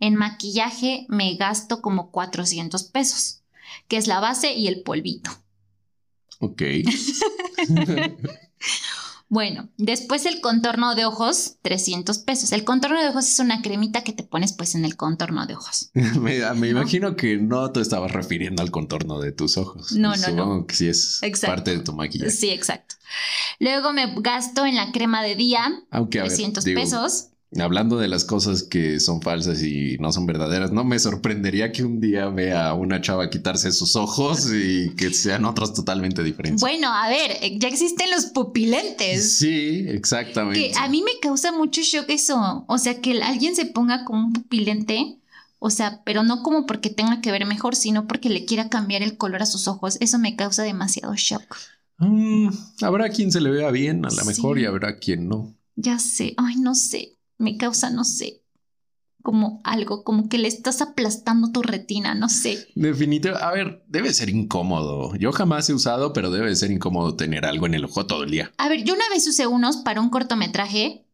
[0.00, 3.40] En maquillaje me gasto como 400 pesos,
[3.88, 5.30] que es la base y el polvito.
[6.38, 6.62] Ok.
[9.30, 12.52] Bueno, después el contorno de ojos, 300 pesos.
[12.52, 15.54] El contorno de ojos es una cremita que te pones pues en el contorno de
[15.54, 15.90] ojos.
[15.94, 16.80] me, me ¿No?
[16.80, 19.92] imagino que no te estabas refiriendo al contorno de tus ojos.
[19.92, 21.54] No, no, Supongo que sí es Exacto.
[21.54, 22.30] parte de tu maquillaje.
[22.30, 22.94] Sí, exacto.
[23.58, 27.28] Luego me gasto en la crema de día, Aunque a ver, 300 digo, pesos.
[27.56, 31.82] Hablando de las cosas que son falsas y no son verdaderas, no me sorprendería que
[31.82, 36.60] un día vea a una chava quitarse sus ojos y que sean otros totalmente diferentes.
[36.60, 39.38] Bueno, a ver, eh, ya existen los pupilentes.
[39.38, 40.72] Sí, exactamente.
[40.72, 42.64] Que a mí me causa mucho shock eso.
[42.68, 45.16] O sea, que alguien se ponga como un pupilente.
[45.60, 49.02] O sea, pero no como porque tenga que ver mejor, sino porque le quiera cambiar
[49.02, 49.96] el color a sus ojos.
[50.00, 51.56] Eso me causa demasiado shock.
[51.98, 52.50] Mm,
[52.82, 55.52] habrá quien se le vea bien, a lo mejor, y habrá quien no.
[55.74, 57.17] Ya sé, ay, no sé.
[57.38, 58.42] Me causa, no sé,
[59.22, 62.68] como algo, como que le estás aplastando tu retina, no sé.
[62.74, 65.14] Definitivamente, a ver, debe ser incómodo.
[65.16, 68.30] Yo jamás he usado, pero debe ser incómodo tener algo en el ojo todo el
[68.30, 68.52] día.
[68.58, 71.04] A ver, yo una vez usé unos para un cortometraje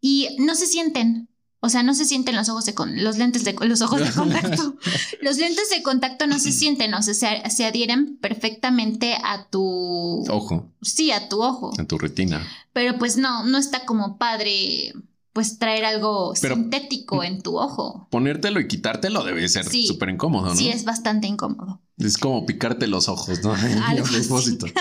[0.00, 1.28] y no se sienten.
[1.60, 4.10] O sea, no se sienten los ojos de con los lentes de los ojos de
[4.14, 4.76] contacto.
[5.22, 10.24] los lentes de contacto no se sienten, o sea, se, se adhieren perfectamente a tu
[10.28, 11.72] Ojo, sí, a tu ojo.
[11.78, 12.46] en tu retina.
[12.72, 14.92] Pero pues no, no está como padre
[15.36, 18.08] pues traer algo Pero- sintético en tu ojo.
[18.10, 19.86] Ponértelo y quitártelo debe ser Sí.
[19.86, 20.56] súper incómodo, ¿no?
[20.56, 21.82] Sí, es bastante incómodo.
[21.98, 23.52] Es como picarte los ojos, ¿no?
[23.86, 24.64] Algo propósito.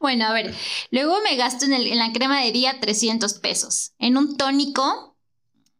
[0.00, 0.52] Bueno, a ver,
[0.90, 3.92] luego me gasto en, el- en la crema de día 300 pesos.
[3.98, 5.16] En un tónico,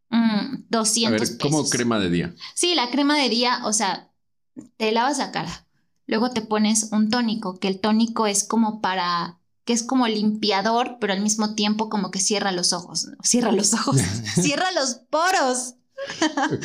[0.09, 1.37] mm, 200 A ver, pesos.
[1.41, 2.33] ¿cómo crema de día?
[2.55, 4.09] Sí, la crema de día, o sea,
[4.77, 5.67] te lavas la cara.
[6.05, 10.97] Luego te pones un tónico, que el tónico es como para, que es como limpiador,
[10.99, 13.09] pero al mismo tiempo como que cierra los ojos.
[13.21, 13.97] Cierra los ojos,
[14.41, 15.75] cierra los poros.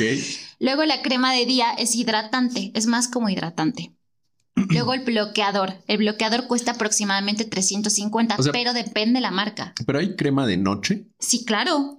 [0.60, 3.92] Luego la crema de día es hidratante, es más como hidratante.
[4.54, 5.82] Luego el bloqueador.
[5.88, 9.74] El bloqueador cuesta aproximadamente 350, O sea- pero depende la marca.
[9.84, 11.08] Pero hay crema de noche.
[11.18, 11.96] Sí, claro.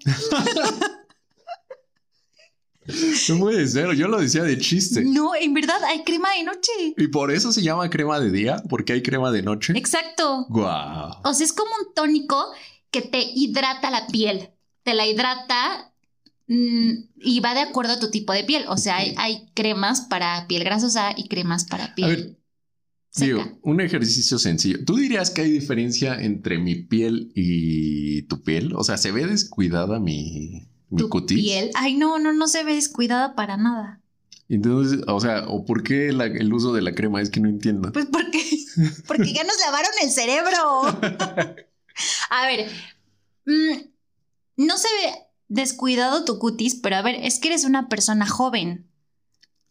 [3.30, 5.04] No puede ser, yo lo decía de chiste.
[5.06, 6.72] No, en verdad hay crema de noche.
[6.98, 9.74] Y por eso se llama crema de día, porque hay crema de noche.
[9.76, 10.46] Exacto.
[10.50, 11.12] Guau.
[11.24, 12.52] O sea, es como un tónico
[12.92, 14.50] que te hidrata la piel.
[14.84, 15.94] Te la hidrata
[16.48, 18.66] mm, y va de acuerdo a tu tipo de piel.
[18.68, 22.38] O sea, hay, hay cremas para piel grasosa y cremas para A piel ver,
[23.12, 23.26] seca.
[23.26, 24.84] digo, un ejercicio sencillo.
[24.86, 28.74] ¿Tú dirías que hay diferencia entre mi piel y tu piel?
[28.76, 31.38] O sea, ¿se ve descuidada mi tu cutis?
[31.38, 31.72] piel.
[31.76, 34.00] Ay, no, no, no se ve descuidada para nada.
[34.50, 37.22] Entonces, o sea, ¿o por qué la- el uso de la crema?
[37.22, 37.92] Es que no entiendo.
[37.92, 38.42] Pues porque,
[39.08, 40.82] porque ya nos lavaron el cerebro.
[42.30, 42.70] A ver,
[43.46, 43.84] mm,
[44.58, 45.14] no se ve
[45.48, 48.88] descuidado tu cutis, pero a ver, es que eres una persona joven.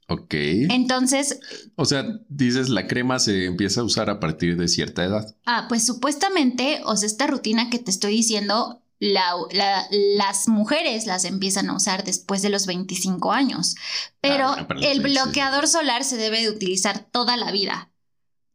[0.09, 0.35] Ok.
[0.35, 1.41] Entonces,
[1.77, 5.35] O sea, dices la crema se empieza a usar a partir de cierta edad.
[5.47, 11.07] Ah, pues supuestamente, o sea, esta rutina que te estoy diciendo, la- la- las mujeres
[11.07, 13.75] las empiezan a usar después de los 25 años.
[14.21, 17.91] Pero Ah, bueno, pero el bloqueador solar se debe de utilizar toda la vida,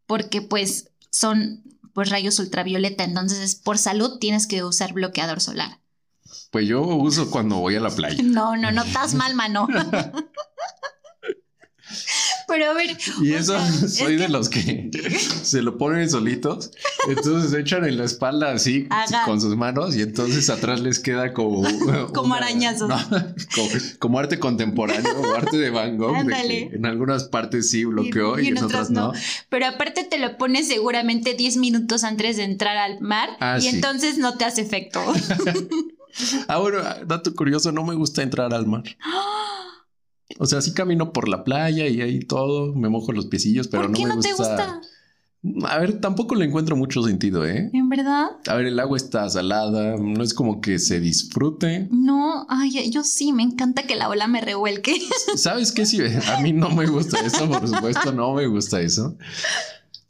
[0.06, 5.80] porque pues son pues rayos ultravioleta, entonces es por salud tienes que usar bloqueador solar.
[6.52, 8.16] Pues yo uso cuando voy a la playa.
[8.24, 9.68] No, no, no estás mal, mano.
[12.48, 14.90] Pero a ver, Y eso sea, es soy de que- los que
[15.44, 16.72] se lo ponen solitos.
[17.10, 18.88] Entonces se echan en la espalda así
[19.26, 21.64] con sus manos y entonces atrás les queda como...
[22.14, 22.88] Como arañazos.
[22.90, 22.98] no,
[23.56, 26.26] como, como arte contemporáneo o arte de Van Gogh.
[26.26, 29.12] de en algunas partes sí bloqueó Y- en en otras no.
[29.50, 33.62] Pero aparte te lo pones seguramente 10 minutos antes de entrar al mar Ah, y
[33.64, 33.68] sí.
[33.70, 35.02] entonces no te hace efecto.
[36.48, 38.84] Ah, bueno, dato curioso, no me gusta entrar al mar.
[40.40, 43.84] O sea, sí camino por la playa y ahí todo, me mojo los piecillos, pero
[43.84, 44.30] ¿Por no qué me no gusta.
[44.30, 44.82] te gusta?
[45.70, 47.70] A ver, tampoco le encuentro mucho sentido, ¿eh?
[47.72, 48.32] ¿En verdad?
[48.48, 51.88] A ver, el agua está salada, no es como que se disfrute.
[51.92, 55.00] No, ay, yo sí, me encanta que la ola me revuelque.
[55.36, 55.86] ¿Sabes qué?
[55.86, 59.16] Sí, a mí no me gusta eso, por supuesto, no me gusta eso.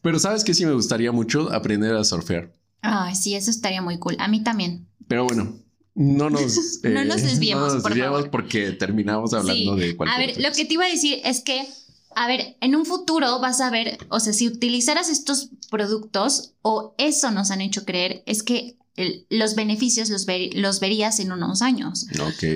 [0.02, 0.54] Pero ¿sabes qué?
[0.54, 2.52] Sí me gustaría mucho aprender a surfear.
[2.82, 4.16] Ay, sí, eso estaría muy cool.
[4.20, 4.88] A mí también.
[5.08, 5.54] Pero bueno,
[6.18, 8.32] no nos, No nos desviemos, no nos por desviemos favor.
[8.32, 9.80] porque terminamos hablando Sí.
[9.82, 11.68] de A cualquier ver, otra lo que te iba a decir es que,
[12.16, 16.94] a ver, en un futuro vas a ver, o sea, si utilizaras estos productos o
[16.98, 21.32] eso nos han hecho creer, es que el- los beneficios los, ver- los verías en
[21.32, 22.08] unos años.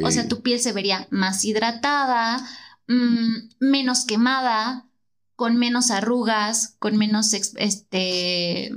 [0.04, 2.44] O sea, tu piel se vería más hidratada,
[2.88, 4.88] mm, menos quemada,
[5.36, 8.72] con menos arrugas, con menos, este,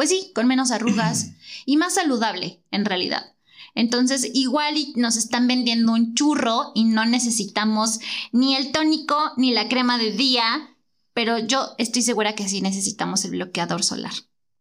[0.00, 1.32] pues sí, con menos arrugas
[1.66, 3.34] y más saludable en realidad.
[3.74, 7.98] Entonces, igual y nos están vendiendo un churro y no necesitamos
[8.32, 10.74] ni el tónico ni la crema de día,
[11.12, 14.14] pero yo estoy segura que sí necesitamos el bloqueador solar.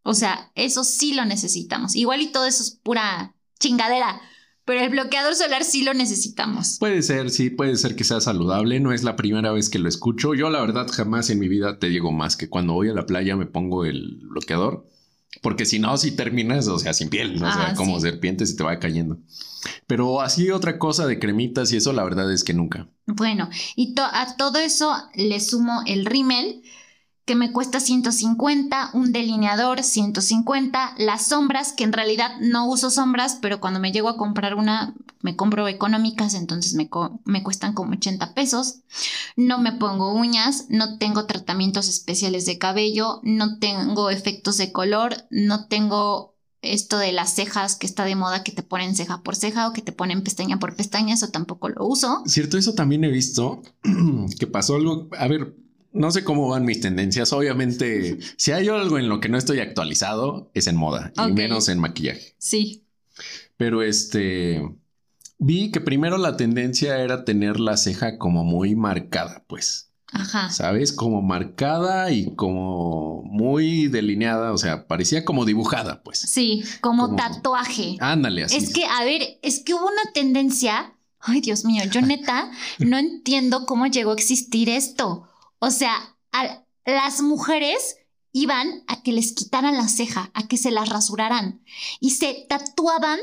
[0.04, 1.96] O sea, eso sí lo necesitamos.
[1.96, 4.20] Igual y todo eso es pura chingadera,
[4.66, 6.76] pero el bloqueador solar sí lo necesitamos.
[6.80, 8.82] Puede ser, sí, puede ser que sea saludable.
[8.82, 10.34] No es la primera vez que lo escucho.
[10.34, 13.06] Yo, la verdad, jamás en mi vida te digo más que cuando voy a la
[13.06, 14.99] playa me pongo el bloqueador.
[15.42, 17.48] Porque si no, si terminas, o sea, sin piel, ¿no?
[17.48, 18.02] o sea, Ah, como sí.
[18.02, 19.18] serpiente se te va cayendo.
[19.88, 22.90] Pero así otra cosa de cremitas y eso, la verdad es que nunca.
[23.08, 26.62] Bueno, y to- a todo eso le sumo el rímel,
[27.30, 33.38] que me cuesta 150, un delineador 150, las sombras, que en realidad no uso sombras,
[33.40, 36.90] pero cuando me llego a comprar una, me compro económicas, entonces me,
[37.26, 38.80] me cuestan como 80 pesos.
[39.36, 45.16] No me pongo uñas, no tengo tratamientos especiales de cabello, no tengo efectos de color,
[45.30, 49.36] no tengo esto de las cejas que está de moda que te ponen ceja por
[49.36, 52.24] ceja o que te ponen pestaña por pestaña, eso tampoco lo uso.
[52.26, 53.62] Cierto, eso también he visto
[54.40, 55.10] que pasó algo.
[55.16, 55.54] A ver,
[55.92, 57.34] no sé cómo van mis tendencias.
[57.34, 61.70] Obviamente, si hay algo en lo que no estoy actualizado, es en moda y menos
[61.70, 62.36] en maquillaje.
[62.38, 62.86] Sí.
[63.58, 64.62] Pero este
[65.38, 70.50] vi que primero la tendencia era tener la ceja como muy marcada, pues, Ajá.
[70.50, 70.92] ¿sabes?
[70.92, 76.20] Como marcada y como muy delineada, o sea, parecía como dibujada, pues.
[76.20, 77.96] Sí, como, Como- tatuaje.
[78.00, 78.58] Ándale, así.
[78.58, 80.94] Es que, a ver, es que hubo una tendencia.
[81.22, 82.50] Ay, Dios mío, yo neta
[82.80, 85.29] no entiendo cómo llegó a existir esto.
[85.60, 87.98] O sea, a- las mujeres
[88.32, 91.62] iban a que les quitaran la ceja, a que se las rasuraran
[92.00, 93.20] y se tatuaban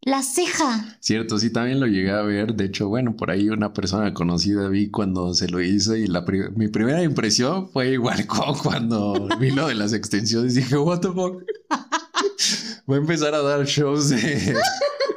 [0.00, 0.96] la ceja.
[1.00, 2.54] Cierto, sí, también lo llegué a ver.
[2.54, 6.24] De hecho, bueno, por ahí una persona conocida vi cuando se lo hizo y la
[6.54, 10.54] mi primera impresión fue igual como cuando vi lo de las extensiones.
[10.54, 11.42] Dije, what the fuck.
[12.86, 14.56] Voy a empezar a dar shows de...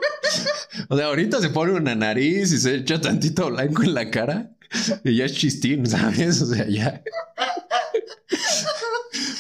[0.89, 4.51] o sea, ahorita se pone una nariz y se echa tantito blanco en la cara
[5.03, 6.41] y ya es chistín, ¿sabes?
[6.41, 7.01] O sea, ya...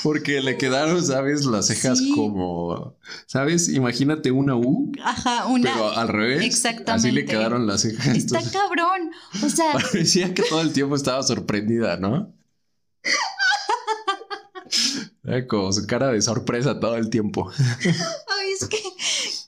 [0.03, 1.45] Porque le quedaron, ¿sabes?
[1.45, 3.69] Las cejas como, ¿sabes?
[3.69, 4.91] Imagínate una U.
[5.03, 5.71] Ajá, una.
[5.71, 6.43] Pero al revés.
[6.43, 6.91] Exactamente.
[6.91, 8.17] Así le quedaron las cejas.
[8.17, 9.11] Está cabrón.
[9.43, 9.73] O sea.
[9.91, 12.33] Parecía que todo el tiempo estaba sorprendida, ¿no?
[15.47, 17.49] como su cara de sorpresa todo el tiempo.
[17.79, 18.81] Ay, es que,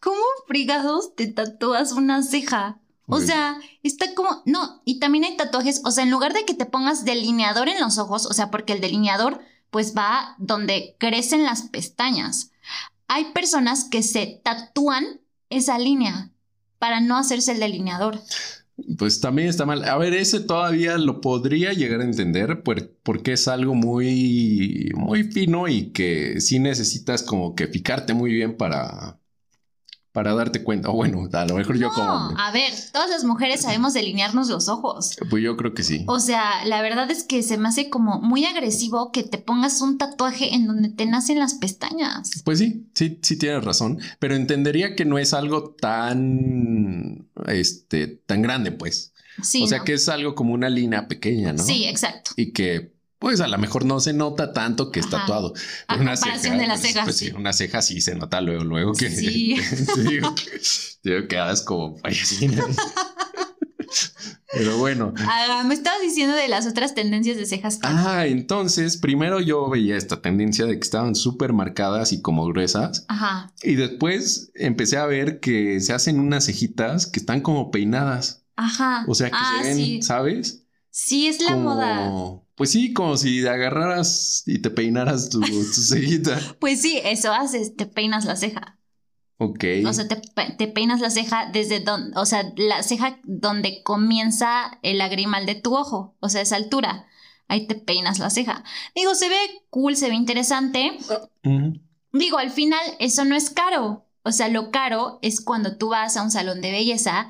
[0.02, 2.80] ¿cómo frigados te tatúas una ceja?
[3.08, 6.54] O sea, está como, no, y también hay tatuajes, o sea, en lugar de que
[6.54, 11.44] te pongas delineador en los ojos, o sea, porque el delineador pues va donde crecen
[11.44, 12.52] las pestañas.
[13.08, 16.32] Hay personas que se tatúan esa línea
[16.80, 18.20] para no hacerse el delineador.
[18.98, 19.84] Pues también está mal.
[19.88, 25.68] A ver, ese todavía lo podría llegar a entender porque es algo muy, muy fino
[25.68, 29.20] y que sí necesitas como que picarte muy bien para,
[30.14, 30.90] para darte cuenta.
[30.90, 32.34] O bueno, a lo mejor yo como.
[32.38, 35.18] A ver, todas las mujeres sabemos delinearnos los ojos.
[35.30, 36.06] Pues yo creo que sí.
[36.08, 39.82] O sea, la verdad es que se me hace como muy agresivo que te pongas
[39.82, 42.44] un tatuaje en donde te nacen las pestañas.
[42.46, 44.00] Pues sí, sí, sí tienes razón.
[44.20, 47.28] Pero entendería que no es algo tan.
[47.48, 49.14] Este, tan grande, pues.
[49.42, 49.64] Sí.
[49.64, 51.64] O sea que es algo como una línea pequeña, ¿no?
[51.64, 52.32] Sí, exacto.
[52.38, 52.93] Y que
[53.24, 55.54] pues a lo mejor no se nota tanto que es tatuado.
[55.88, 57.04] A una comparación de las pues, cejas.
[57.06, 59.56] Pues, sí, una ceja sí se nota luego, luego que sí.
[60.10, 60.36] digo,
[61.04, 62.66] digo, que hagas como payasina.
[64.52, 65.14] Pero bueno.
[65.20, 67.80] Ah, me estabas diciendo de las otras tendencias de cejas.
[67.84, 73.06] Ah, entonces, primero yo veía esta tendencia de que estaban súper marcadas y como gruesas.
[73.08, 73.54] Ajá.
[73.64, 78.44] Y después empecé a ver que se hacen unas cejitas que están como peinadas.
[78.58, 79.06] Ajá.
[79.08, 80.66] O sea, que se ah, ven, ¿sabes?
[80.90, 82.43] Sí, es la moda.
[82.56, 85.42] Pues sí, como si agarraras y te peinaras tu,
[85.74, 86.40] cejita.
[86.60, 88.80] pues sí, eso haces, te peinas la ceja.
[89.38, 89.64] Ok.
[89.86, 95.00] O sea, te, peinas la ceja desde donde, o sea, la ceja donde comienza el
[95.00, 97.08] lagrimal de tu ojo, o sea, esa altura.
[97.48, 98.64] Ahí te peinas la ceja.
[98.96, 99.36] Digo, se ve
[99.70, 100.98] cool, se ve interesante.
[102.14, 104.06] Digo, al final eso no es caro.
[104.24, 107.28] O sea, lo caro es cuando tú vas a un salón de belleza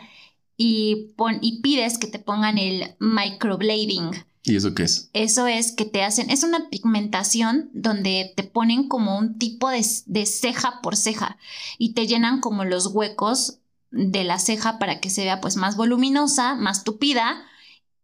[0.56, 4.12] y, pon, y pides que te pongan el microblading.
[4.44, 5.10] ¿Y eso qué es?
[5.14, 9.86] Eso es que te hacen, es una pigmentación donde te ponen como un tipo de,
[10.06, 11.38] de, ceja por ceja
[11.78, 13.60] y te llenan como los huecos
[13.92, 17.46] de la ceja para que se vea pues más voluminosa, más tupida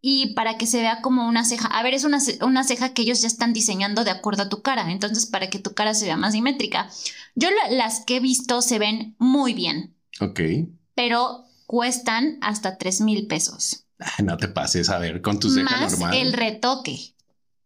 [0.02, 1.68] y para que se vea como una ceja.
[1.68, 4.62] A ver, es una, una ceja que ellos ya están diseñando de acuerdo a tu
[4.62, 6.90] cara, entonces para que tu cara se vea más simétrica.
[7.36, 9.94] Yo las que he visto se ven muy bien.
[10.22, 10.40] Ok.
[10.96, 13.86] Pero cuestan hasta 3 mil pesos.
[14.24, 16.16] no te pases, a ver, con tu ceja Más normal.
[16.16, 17.16] El retoque,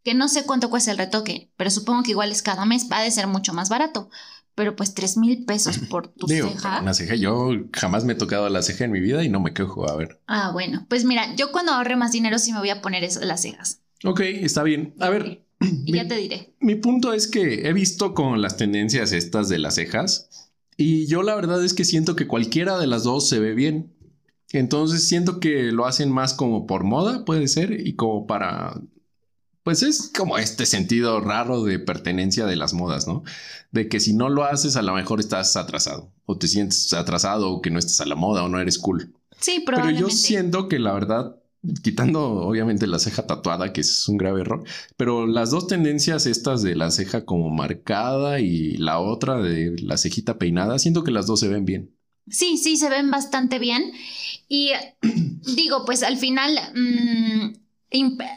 [0.04, 3.02] que no sé cuánto cuesta el retoque, pero supongo que igual es cada mes, va
[3.02, 4.10] a ser mucho más barato.
[4.56, 6.82] Pero pues 3 mil pesos por tu ceja.
[6.82, 9.54] Una ceja, yo jamás me he tocado la ceja en mi vida y no me
[9.54, 10.20] quejo, a ver.
[10.28, 13.20] Ah, bueno, pues mira, yo cuando ahorre más dinero sí me voy a poner eso,
[13.22, 13.80] las cejas.
[14.04, 14.94] Ok, está bien.
[15.00, 15.44] A ver.
[15.60, 16.54] Y ya te diré.
[16.60, 20.30] Mi punto es que he visto con las tendencias estas de las cejas
[20.78, 23.94] y yo la verdad es que siento que cualquiera de las dos se ve bien.
[24.54, 28.80] Entonces siento que lo hacen más como por moda, puede ser, y como para...
[29.64, 33.24] Pues es como este sentido raro de pertenencia de las modas, ¿no?
[33.72, 37.50] De que si no lo haces, a lo mejor estás atrasado, o te sientes atrasado,
[37.50, 39.16] o que no estás a la moda, o no eres cool.
[39.40, 40.02] Sí, probablemente.
[40.02, 41.38] Pero yo siento que la verdad,
[41.82, 44.64] quitando obviamente la ceja tatuada, que es un grave error,
[44.98, 49.98] pero las dos tendencias estas de la ceja como marcada y la otra de la
[49.98, 51.96] cejita peinada, siento que las dos se ven bien.
[52.30, 53.92] Sí, sí, se ven bastante bien.
[54.48, 54.72] Y
[55.56, 57.54] digo, pues al final, mm,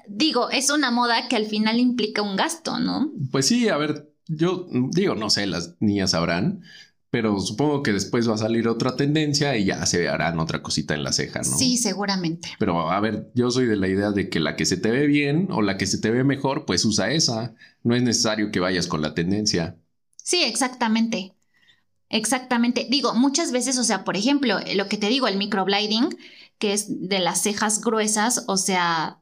[0.08, 3.12] digo, es una moda que al final implica un gasto, ¿no?
[3.30, 6.62] Pues sí, a ver, yo digo, no sé, las niñas sabrán,
[7.10, 10.94] pero supongo que después va a salir otra tendencia y ya se harán otra cosita
[10.94, 11.56] en la ceja, ¿no?
[11.56, 12.50] Sí, seguramente.
[12.58, 15.06] Pero a ver, yo soy de la idea de que la que se te ve
[15.06, 17.54] bien o la que se te ve mejor, pues usa esa.
[17.82, 19.76] No es necesario que vayas con la tendencia.
[20.16, 21.35] Sí, exactamente.
[22.08, 22.86] Exactamente.
[22.88, 26.16] Digo, muchas veces, o sea, por ejemplo, lo que te digo, el microblading,
[26.58, 29.18] que es de las cejas gruesas, o sea,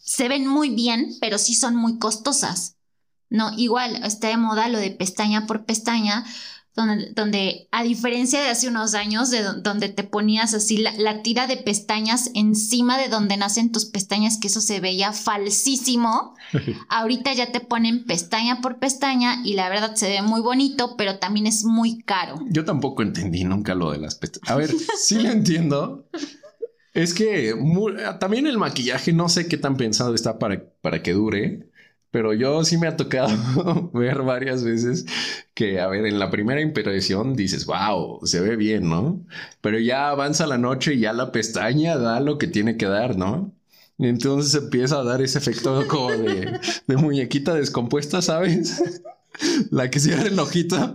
[0.00, 2.76] se ven muy bien, pero sí son muy costosas.
[3.30, 6.24] No, igual está de moda lo de pestaña por pestaña,
[6.74, 11.46] donde, donde, a diferencia de hace unos años, de donde te ponías así la, tira
[11.46, 16.34] de pestañas encima de donde nacen tus pestañas, que eso se veía falsísimo,
[16.88, 21.18] ahorita ya te ponen pestaña por pestaña y la verdad se ve muy bonito, pero
[21.18, 22.40] también es muy caro.
[22.50, 24.50] Yo tampoco entendí nunca lo de las pestañas.
[24.50, 26.06] A ver, sí lo entiendo.
[26.92, 27.54] Es que
[28.20, 31.68] también el maquillaje no sé qué tan pensado está para, para que dure.
[32.14, 35.04] Pero yo sí me ha tocado ver varias veces
[35.52, 39.26] que, a ver, en la primera impresión dices, wow, se ve bien, ¿no?
[39.60, 43.16] Pero ya avanza la noche y ya la pestaña da lo que tiene que dar,
[43.16, 43.52] ¿no?
[43.98, 48.80] Y entonces empieza a dar ese efecto como de, de muñequita descompuesta, ¿sabes?
[49.72, 50.94] la que cierra el ojito.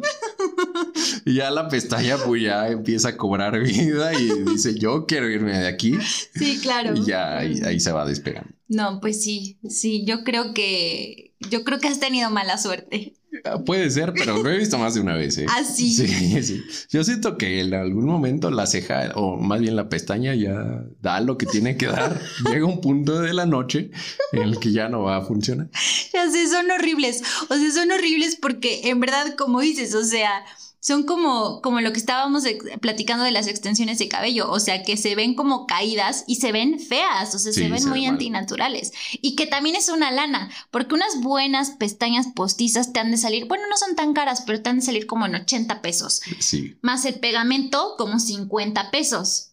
[1.29, 5.59] Y ya la pestaña pues ya empieza a cobrar vida y dice, yo quiero irme
[5.59, 5.95] de aquí.
[6.33, 6.95] Sí, claro.
[6.95, 8.49] Y ya ahí, se va despegando.
[8.67, 13.13] No, pues sí, sí, yo creo que, yo creo que has tenido mala suerte.
[13.45, 15.37] Ah, puede ser, pero lo he visto más de una vez.
[15.37, 15.45] ¿eh?
[15.49, 15.93] ¿Ah, sí?
[15.93, 16.41] sí?
[16.41, 20.83] Sí, Yo siento que en algún momento la ceja, o más bien la pestaña, ya
[20.99, 22.19] da lo que tiene que dar.
[22.51, 23.91] Llega un punto de la noche
[24.31, 25.69] en el que ya no va a funcionar.
[26.11, 27.21] Ya sé, son horribles.
[27.49, 30.43] O sea, son horribles porque en verdad, como dices, o sea,
[30.79, 32.43] son como, como lo que estábamos
[32.81, 36.51] platicando de las extensiones de cabello, o sea, que se ven como caídas y se
[36.51, 38.93] ven feas, o sea, se ven muy antinaturales.
[39.21, 43.45] Y que también es una lana, porque unas buenas pestañas postizas te han de salir,
[43.45, 46.21] bueno, no son tan caras, pero te han de salir como en 80 pesos.
[46.39, 46.77] Sí.
[46.81, 49.47] Más el pegamento como 50 pesos.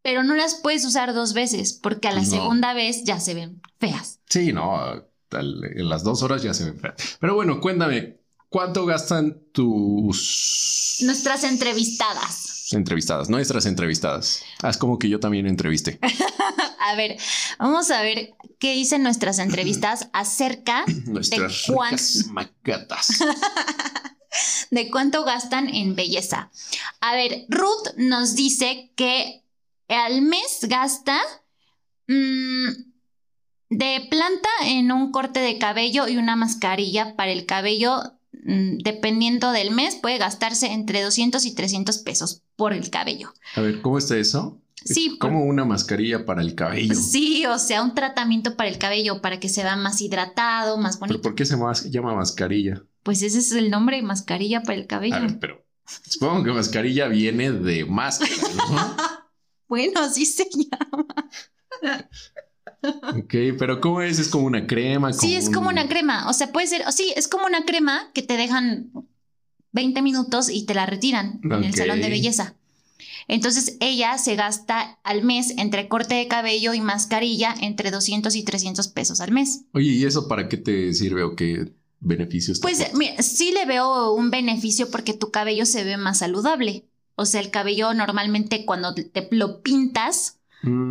[0.00, 3.60] Pero no las puedes usar dos veces, porque a la segunda vez ya se ven
[3.80, 4.20] feas.
[4.26, 4.78] Sí, no,
[5.32, 7.18] en las dos horas ya se ven feas.
[7.20, 8.17] Pero bueno, cuéntame,
[8.48, 10.98] ¿Cuánto gastan tus...
[11.02, 12.72] Nuestras entrevistadas.
[12.72, 14.42] Entrevistadas, nuestras entrevistadas.
[14.62, 15.98] Haz como que yo también entrevisté.
[16.80, 17.18] a ver,
[17.58, 22.02] vamos a ver qué dicen nuestras entrevistas acerca nuestras de cuánto...
[24.70, 26.50] de cuánto gastan en belleza.
[27.00, 29.44] A ver, Ruth nos dice que
[29.88, 31.18] al mes gasta
[32.06, 32.68] mm,
[33.70, 38.17] de planta en un corte de cabello y una mascarilla para el cabello
[38.48, 43.34] dependiendo del mes, puede gastarse entre 200 y 300 pesos por el cabello.
[43.54, 44.58] A ver, ¿cómo está eso?
[44.84, 45.18] Sí.
[45.18, 46.94] Como una mascarilla para el cabello.
[46.94, 50.98] Sí, o sea, un tratamiento para el cabello para que se vea más hidratado, más
[50.98, 51.20] bonito.
[51.20, 51.56] ¿Pero por qué se
[51.90, 52.82] llama mascarilla?
[53.02, 55.16] Pues ese es el nombre, mascarilla para el cabello.
[55.16, 58.96] A ver, pero supongo que mascarilla viene de máscara, ¿no?
[59.68, 61.06] bueno, así se llama.
[62.82, 64.18] Ok, pero ¿cómo es?
[64.18, 65.12] ¿Es como una crema?
[65.12, 66.28] sí, es como una crema.
[66.28, 68.92] O sea, puede ser, o sí, es como una crema que te dejan
[69.72, 72.54] 20 minutos y te la retiran en el salón de belleza.
[73.28, 78.42] Entonces ella se gasta al mes entre corte de cabello y mascarilla entre 200 y
[78.42, 79.62] 300 pesos al mes.
[79.72, 81.70] Oye, ¿y eso para qué te sirve o qué
[82.00, 82.60] beneficios?
[82.60, 86.86] Pues mira, sí le veo un beneficio porque tu cabello se ve más saludable.
[87.16, 90.37] O sea, el cabello normalmente cuando te lo pintas,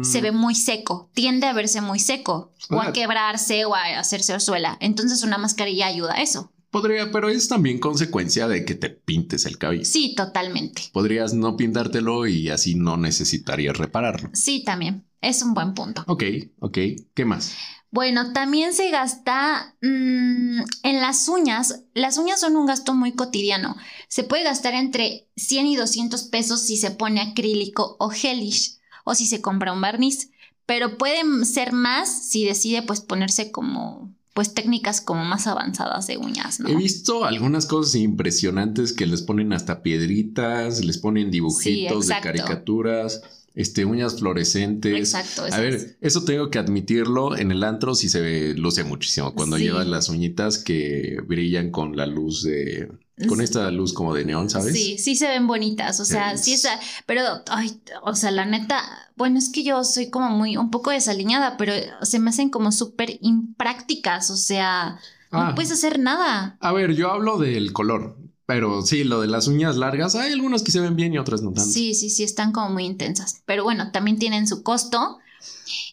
[0.01, 4.33] se ve muy seco, tiende a verse muy seco, o a quebrarse o a hacerse
[4.33, 4.77] orzuela.
[4.79, 6.51] Entonces una mascarilla ayuda a eso.
[6.69, 9.85] Podría, pero es también consecuencia de que te pintes el cabello.
[9.85, 10.83] Sí, totalmente.
[10.91, 14.29] Podrías no pintártelo y así no necesitarías repararlo.
[14.33, 15.05] Sí, también.
[15.21, 16.03] Es un buen punto.
[16.07, 16.23] Ok,
[16.59, 16.77] ok.
[17.13, 17.55] ¿Qué más?
[17.89, 21.83] Bueno, también se gasta mm, en las uñas.
[21.93, 23.77] Las uñas son un gasto muy cotidiano.
[24.09, 28.76] Se puede gastar entre 100 y 200 pesos si se pone acrílico o gelish
[29.07, 30.31] o si se compra un barniz.
[30.65, 36.17] Pero pueden ser más si decide pues ponerse como pues técnicas como más avanzadas de
[36.17, 36.69] uñas, ¿no?
[36.69, 43.21] He visto algunas cosas impresionantes que les ponen hasta piedritas, les ponen dibujitos de caricaturas
[43.57, 44.95] este, uñas fluorescentes.
[44.95, 45.51] Exacto.
[45.51, 47.35] A ver, eso tengo que admitirlo.
[47.35, 49.33] En el antro sí se ve, luce muchísimo.
[49.33, 52.91] Cuando llevas las uñitas que brillan con la luz de.
[53.27, 54.73] Con esta luz como de neón, ¿sabes?
[54.73, 55.99] Sí, sí se ven bonitas.
[55.99, 56.79] O sea, sí, esa.
[57.07, 58.83] Pero, ay, o sea, la neta.
[59.15, 60.55] Bueno, es que yo soy como muy.
[60.55, 64.29] Un poco desaliñada, pero se me hacen como súper imprácticas.
[64.29, 64.99] O sea.
[65.31, 65.55] no ah.
[65.55, 66.57] puedes hacer nada.
[66.59, 68.17] A ver, yo hablo del color.
[68.45, 71.41] Pero sí, lo de las uñas largas, hay algunas que se ven bien y otras
[71.41, 71.69] no tanto.
[71.69, 73.41] Sí, sí, sí, están como muy intensas.
[73.45, 75.17] Pero bueno, también tienen su costo.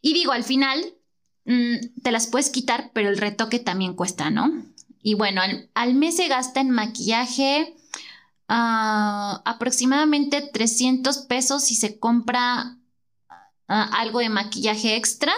[0.03, 0.79] Y digo, al final
[1.47, 4.53] mm, te las puedes quitar, pero el retoque también cuesta, ¿no?
[5.07, 5.42] Y bueno,
[5.74, 7.76] al, mes se gasta en maquillaje
[8.48, 12.78] ah, aproximadamente 300 pesos si se compra
[13.68, 15.34] ah, algo de maquillaje extra,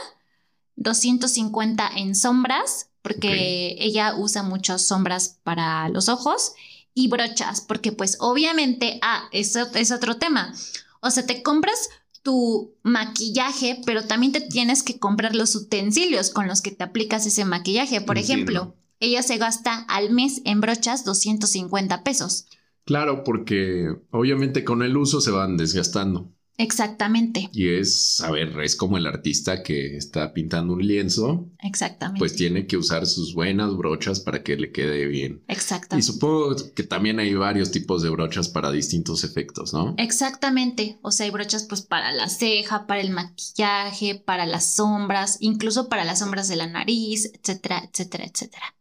[0.76, 6.52] 250 en sombras, porque ella usa muchas sombras para los ojos
[6.94, 10.54] y brochas, porque pues obviamente, ah, eso es otro tema.
[11.00, 11.88] O sea, te compras
[12.22, 17.26] tu maquillaje, pero también te tienes que comprar los utensilios con los que te aplicas
[17.26, 18.00] ese maquillaje.
[18.00, 22.46] Por ejemplo, ella se gasta al mes en brochas 250 pesos.
[22.84, 26.32] Claro, porque obviamente con el uso se van desgastando.
[26.58, 27.50] Exactamente.
[27.52, 31.50] Y es, a ver, es como el artista que está pintando un lienzo.
[31.62, 32.18] Exactamente.
[32.18, 35.42] Pues tiene que usar sus buenas brochas para que le quede bien.
[35.48, 36.08] Exactamente.
[36.08, 39.94] Y supongo que también hay varios tipos de brochas para distintos efectos, ¿no?
[39.98, 40.98] Exactamente.
[41.02, 45.88] O sea, hay brochas pues para la ceja, para el maquillaje, para las sombras, incluso
[45.88, 48.74] para las sombras de la nariz, etcétera, etcétera, etcétera.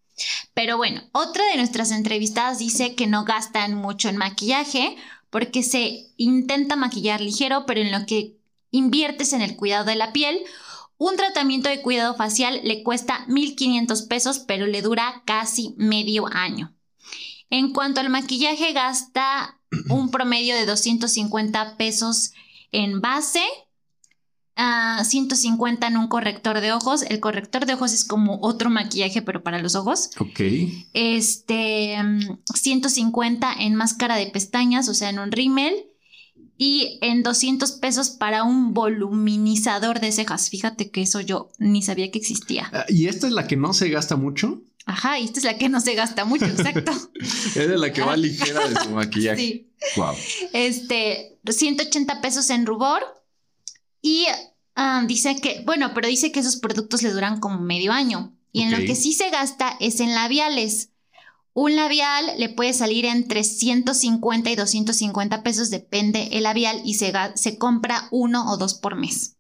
[0.54, 4.96] Pero bueno, otra de nuestras entrevistadas dice que no gastan mucho en maquillaje
[5.30, 8.38] porque se intenta maquillar ligero, pero en lo que
[8.72, 10.40] inviertes en el cuidado de la piel,
[10.98, 16.74] un tratamiento de cuidado facial le cuesta 1.500 pesos, pero le dura casi medio año.
[17.50, 19.60] En cuanto al maquillaje, gasta
[19.90, 22.32] un promedio de 250 pesos
[22.72, 23.42] en base,
[24.56, 27.04] a 150 en un corrector de ojos.
[27.04, 30.12] El corrector de ojos es como otro maquillaje, pero para los ojos.
[30.20, 30.40] Ok.
[30.94, 31.98] Este,
[32.54, 35.74] 150 en máscara de pestañas, o sea, en un rímel.
[36.58, 40.50] Y en 200 pesos para un voluminizador de cejas.
[40.50, 42.70] Fíjate que eso yo ni sabía que existía.
[42.72, 44.62] Ah, ¿Y esta es la que no se gasta mucho?
[44.86, 46.94] Ajá, y esta es la que no se gasta mucho, exacto.
[47.20, 49.42] es la que va ligera de su maquillaje.
[49.42, 49.68] Sí.
[49.98, 50.16] Wow.
[50.54, 53.04] Este, 180 pesos en rubor.
[54.06, 54.28] Y
[54.76, 58.38] ah, dice que, bueno, pero dice que esos productos le duran como medio año.
[58.52, 60.92] Y en lo que sí se gasta es en labiales.
[61.54, 67.12] Un labial le puede salir entre 150 y 250 pesos, depende el labial, y se,
[67.34, 69.38] se compra uno o dos por mes.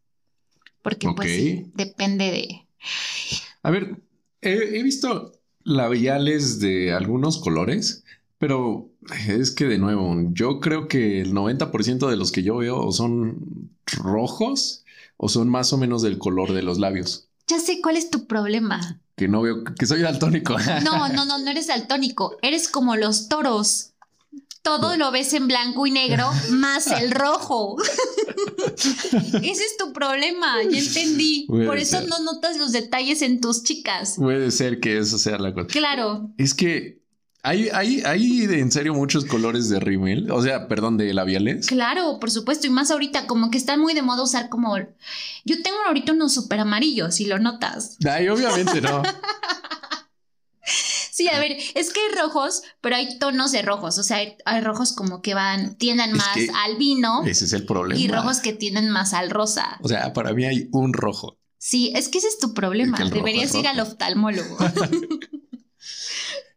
[0.81, 2.67] Porque pues depende de...
[3.61, 4.01] A ver,
[4.41, 8.03] he, he visto labiales de algunos colores,
[8.45, 8.91] pero
[9.27, 13.71] es que de nuevo, yo creo que el 90% de los que yo veo son
[13.87, 14.83] rojos
[15.17, 17.27] o son más o menos del color de los labios.
[17.47, 19.01] Ya sé cuál es tu problema.
[19.15, 20.55] Que no veo, que soy daltónico.
[20.83, 22.37] No, no, no, no eres daltónico.
[22.43, 23.93] Eres como los toros.
[24.61, 27.77] Todo lo ves en blanco y negro, más el rojo.
[28.75, 31.45] Ese es tu problema, ya entendí.
[31.47, 32.09] Puede Por eso ser.
[32.09, 34.17] no notas los detalles en tus chicas.
[34.17, 35.65] Puede ser que eso sea la cosa.
[35.67, 37.04] Claro, Es que
[37.45, 41.67] hay, hay, hay en serio muchos colores de rímel, o sea, perdón, de labiales.
[41.67, 42.65] claro, por supuesto.
[42.65, 44.75] Y más ahorita, como que está muy de moda usar como.
[44.77, 47.97] Yo tengo ahorita unos súper amarillos, si lo notas.
[48.09, 49.03] Ay, obviamente no.
[51.11, 53.97] Sí, a ver, es que hay rojos, pero hay tonos de rojos.
[53.99, 57.53] O sea, hay, hay rojos como que van, tienden Es más al vino Ese es
[57.53, 58.01] el problema.
[58.01, 59.77] y rojos que tienden más al rosa.
[59.81, 61.37] O sea, para mí hay un rojo.
[61.57, 62.97] Sí, es que ese es tu problema.
[62.97, 64.57] Es que Deberías ir al oftalmólogo.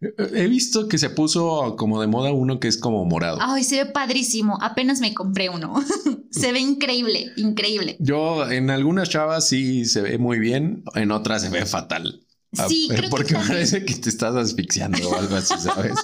[0.01, 3.39] He visto que se puso como de moda uno que es como morado.
[3.41, 4.57] Ay, se ve padrísimo.
[4.63, 5.75] Apenas me compré uno.
[6.31, 7.97] se ve increíble, increíble.
[7.99, 12.25] Yo en algunas chavas sí se ve muy bien, en otras se ve fatal.
[12.57, 15.95] Ah, Sí, pero creo que porque parece que te estás asfixiando o algo así, ¿sabes?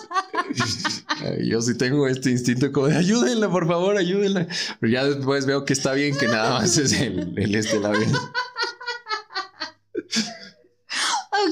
[1.49, 4.47] Yo sí tengo este instinto como de ayúdenla, por favor, ayúdenla.
[4.81, 8.13] Pero ya después veo que está bien que nada más es el, el este labial.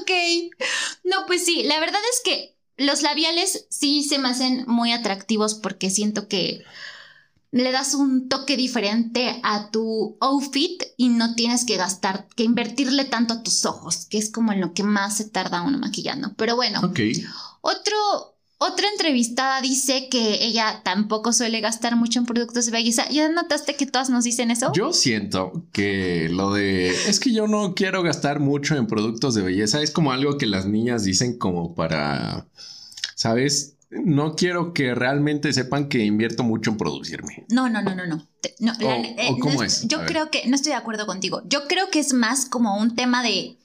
[0.00, 0.10] Ok.
[1.04, 5.54] No, pues sí, la verdad es que los labiales sí se me hacen muy atractivos
[5.54, 6.64] porque siento que
[7.50, 13.04] le das un toque diferente a tu outfit y no tienes que gastar, que invertirle
[13.04, 16.32] tanto a tus ojos, que es como en lo que más se tarda uno maquillando.
[16.36, 17.00] Pero bueno, Ok.
[17.60, 18.31] Otro,
[18.62, 23.08] otra entrevistada dice que ella tampoco suele gastar mucho en productos de belleza.
[23.10, 24.72] ¿Ya notaste que todas nos dicen eso?
[24.74, 29.42] Yo siento que lo de es que yo no quiero gastar mucho en productos de
[29.42, 32.46] belleza es como algo que las niñas dicen como para,
[33.14, 33.74] ¿sabes?
[33.90, 37.44] No quiero que realmente sepan que invierto mucho en producirme.
[37.50, 38.26] No, no, no, no, no.
[38.40, 41.42] Te- no, O- o cómo no es, Yo creo que no estoy de acuerdo contigo.
[41.44, 43.58] Yo creo que es más como un tema de.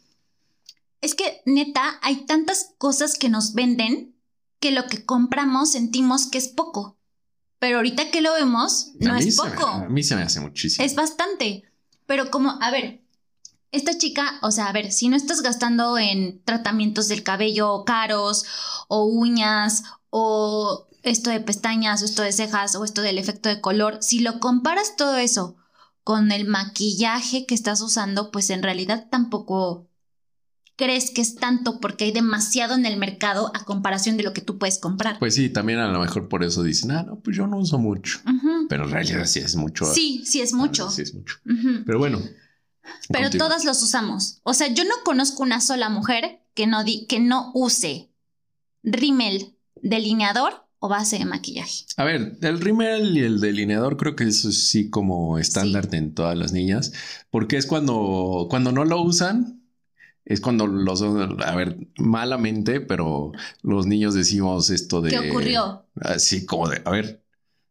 [1.00, 4.16] Es que neta, hay tantas cosas que nos venden
[4.60, 6.97] que lo que compramos sentimos que es poco.
[7.60, 9.68] Pero ahorita que lo vemos, no es me, poco.
[9.68, 10.86] a mí se me hace muchísimo.
[10.86, 11.64] Es bastante.
[12.05, 13.01] Pero como, a ver,
[13.72, 18.45] esta chica, o sea, a ver, si no estás gastando en tratamientos del cabello caros
[18.88, 23.60] o uñas o esto de pestañas o esto de cejas o esto del efecto de
[23.60, 25.58] color, si lo comparas todo eso
[26.03, 29.87] con el maquillaje que estás usando, pues en realidad tampoco
[30.78, 34.41] crees que es tanto porque hay demasiado en el mercado a comparación de lo que
[34.41, 35.19] tú puedes comprar.
[35.19, 37.78] Pues sí, también a lo mejor por eso dicen, ah, no, pues yo no uso
[37.80, 38.19] mucho.
[38.69, 39.86] Pero en realidad sí es mucho.
[39.86, 40.89] Sí, sí es mucho.
[40.89, 41.36] Sí es mucho.
[41.86, 42.21] Pero bueno.
[43.09, 43.47] Pero continúa.
[43.47, 44.39] todas los usamos.
[44.43, 48.09] O sea, yo no conozco una sola mujer que no, di- que no use
[48.84, 51.86] rímel, delineador o base de maquillaje.
[51.97, 56.13] A ver, el rímel y el delineador creo que eso es sí como estándar en
[56.13, 56.93] todas las niñas,
[57.32, 59.57] porque es cuando, cuando no lo usan,
[60.28, 65.09] es cuando los, a ver, malamente, pero los niños decimos esto de...
[65.09, 65.86] ¿Qué ocurrió?
[66.01, 67.23] Así como de, a ver,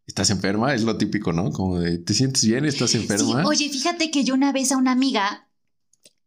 [0.06, 0.74] ¿estás enferma?
[0.74, 1.52] Es lo típico, ¿no?
[1.52, 2.64] Como de, ¿te sientes bien?
[2.64, 3.42] ¿Estás enferma?
[3.42, 5.50] Sí, oye, fíjate que yo una vez a una amiga,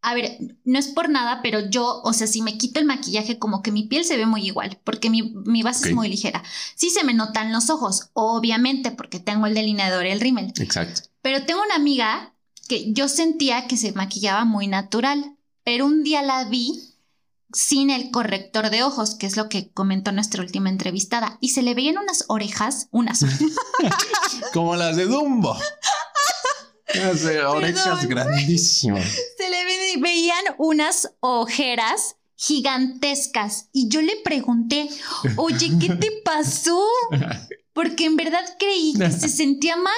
[0.04, 3.40] a ver, no es por nada, pero yo, o sea, si me quito el maquillaje,
[3.40, 6.44] como que mi piel se ve muy igual, porque mi, mi base es muy ligera.
[6.76, 10.54] Sí se me notan los ojos, obviamente, porque tengo el delineador y el rímel.
[10.60, 11.02] Exacto.
[11.24, 12.36] Pero tengo una amiga
[12.68, 15.38] que yo sentía que se maquillaba muy natural
[15.70, 16.96] pero un día la vi
[17.54, 21.62] sin el corrector de ojos, que es lo que comentó nuestra última entrevistada, y se
[21.62, 23.24] le veían unas orejas, unas.
[24.54, 25.56] Como las de Dumbo.
[27.48, 29.06] orejas grandísimas.
[29.38, 34.90] Se le veían unas ojeras gigantescas y yo le pregunté,
[35.36, 36.84] oye, ¿qué te pasó?
[37.74, 39.94] porque en verdad creí que se sentía mal,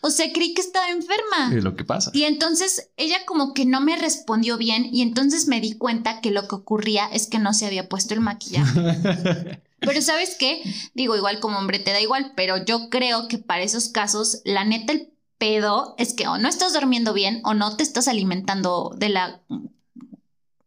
[0.00, 1.54] o sea, creí que estaba enferma.
[1.54, 2.10] Es lo que pasa.
[2.14, 6.30] Y entonces ella como que no me respondió bien y entonces me di cuenta que
[6.30, 8.80] lo que ocurría es que no se había puesto el maquillaje.
[9.80, 10.62] pero sabes qué,
[10.94, 14.64] digo, igual como hombre te da igual, pero yo creo que para esos casos, la
[14.64, 18.94] neta, el pedo es que o no estás durmiendo bien o no te estás alimentando
[18.96, 19.42] de la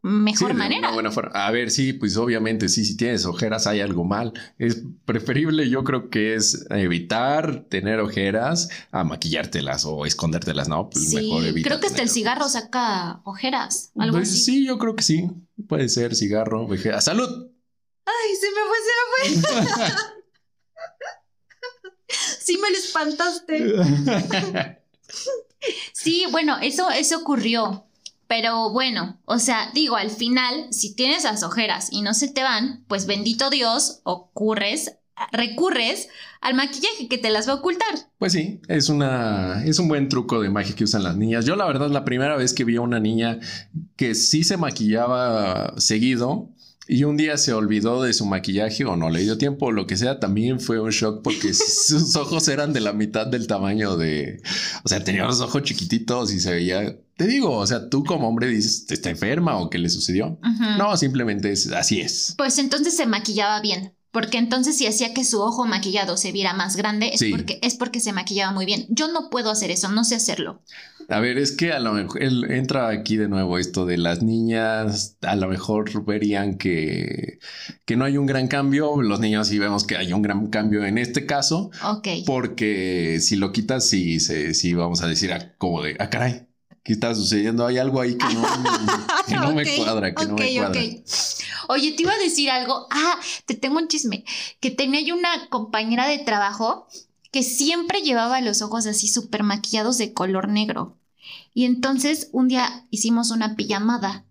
[0.06, 0.92] mejor manera.
[0.92, 1.32] buena forma.
[1.34, 4.34] A ver, sí, pues obviamente, sí, si tienes ojeras hay algo mal.
[4.60, 10.92] Es preferible, yo creo que es evitar tener ojeras a maquillártelas o escondértelas, ¿no?
[10.92, 14.44] Pues sí, mejor Creo que hasta el cigarro saca ojeras, algo pues, así.
[14.44, 15.28] Sí, yo creo que sí.
[15.68, 17.02] Puede ser cigarro, vejera.
[17.02, 17.48] ¡Salud!
[18.06, 18.94] Ay, se me fue, se
[19.56, 19.90] me fue.
[22.40, 23.74] sí me lo espantaste.
[25.94, 27.85] sí, bueno, eso, eso ocurrió.
[28.28, 32.44] Pero bueno, o sea, digo, al final, si tienes las ojeras y no se te
[32.44, 34.98] van, pues bendito Dios, ocurres,
[35.32, 36.10] recurres
[36.42, 37.88] al maquillaje que te las va a ocultar.
[38.18, 41.46] Pues sí, es una es un buen truco de magia que usan las niñas.
[41.46, 43.40] Yo la verdad la primera vez que vi a una niña
[43.96, 46.50] que sí se maquillaba seguido
[46.88, 49.88] y un día se olvidó de su maquillaje o no le dio tiempo o lo
[49.88, 53.98] que sea, también fue un shock porque sus ojos eran de la mitad del tamaño
[53.98, 54.42] de,
[54.84, 58.28] o sea, tenía los ojos chiquititos y se veía, te digo, o sea, tú como
[58.28, 60.40] hombre dices, ¿está enferma o qué le sucedió?
[60.78, 62.36] No, simplemente es así es.
[62.38, 63.94] Pues entonces se maquillaba bien.
[64.12, 67.76] Porque entonces si hacía que su ojo maquillado se viera más grande es, porque, es
[67.76, 68.86] porque se maquillaba muy bien.
[68.88, 70.62] Yo no puedo hacer eso, no sé hacerlo.
[71.10, 74.24] A ver, es que a lo mejor él entra aquí de nuevo esto de las
[74.24, 77.40] niñas, a lo mejor verían que,
[77.84, 80.86] que no hay un gran cambio, los niños sí vemos que hay un gran cambio
[80.86, 82.08] en este caso, Ok.
[82.26, 86.48] porque si lo quitas, sí, sí vamos a decir ah, como de, ah, caray,
[86.86, 87.66] ¿qué está sucediendo?
[87.66, 88.44] Hay algo ahí que no,
[89.28, 90.82] que no me cuadra, que no me cuadra.
[91.68, 94.24] Oye, te iba a decir algo, ah, te tengo un chisme,
[94.60, 96.88] que tenía yo una compañera de trabajo
[97.32, 100.96] que siempre llevaba los ojos así súper maquillados de color negro.
[101.56, 104.24] Y entonces un día hicimos una pijamada.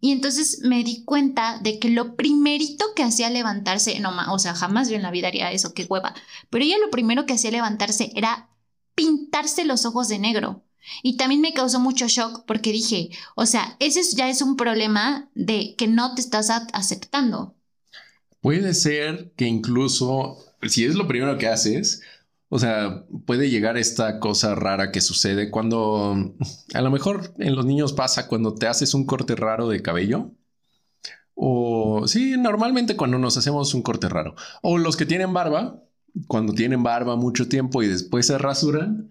[0.00, 4.54] Y entonces me di cuenta de que lo primerito que hacía levantarse, no, o sea,
[4.54, 6.14] jamás yo en la vida haría eso, qué hueva.
[6.48, 8.48] Pero ella lo primero que hacía levantarse era
[8.94, 10.64] pintarse los ojos de negro.
[11.02, 15.30] Y también me causó mucho shock porque dije, o sea, ese ya es un problema
[15.34, 17.54] de que no te estás aceptando.
[18.40, 22.02] Puede ser que incluso, si es lo primero que haces,
[22.48, 26.34] o sea, puede llegar esta cosa rara que sucede cuando
[26.74, 30.32] a lo mejor en los niños pasa cuando te haces un corte raro de cabello.
[31.34, 34.34] O sí, normalmente cuando nos hacemos un corte raro.
[34.62, 35.82] O los que tienen barba,
[36.26, 39.10] cuando tienen barba mucho tiempo y después se rasuran,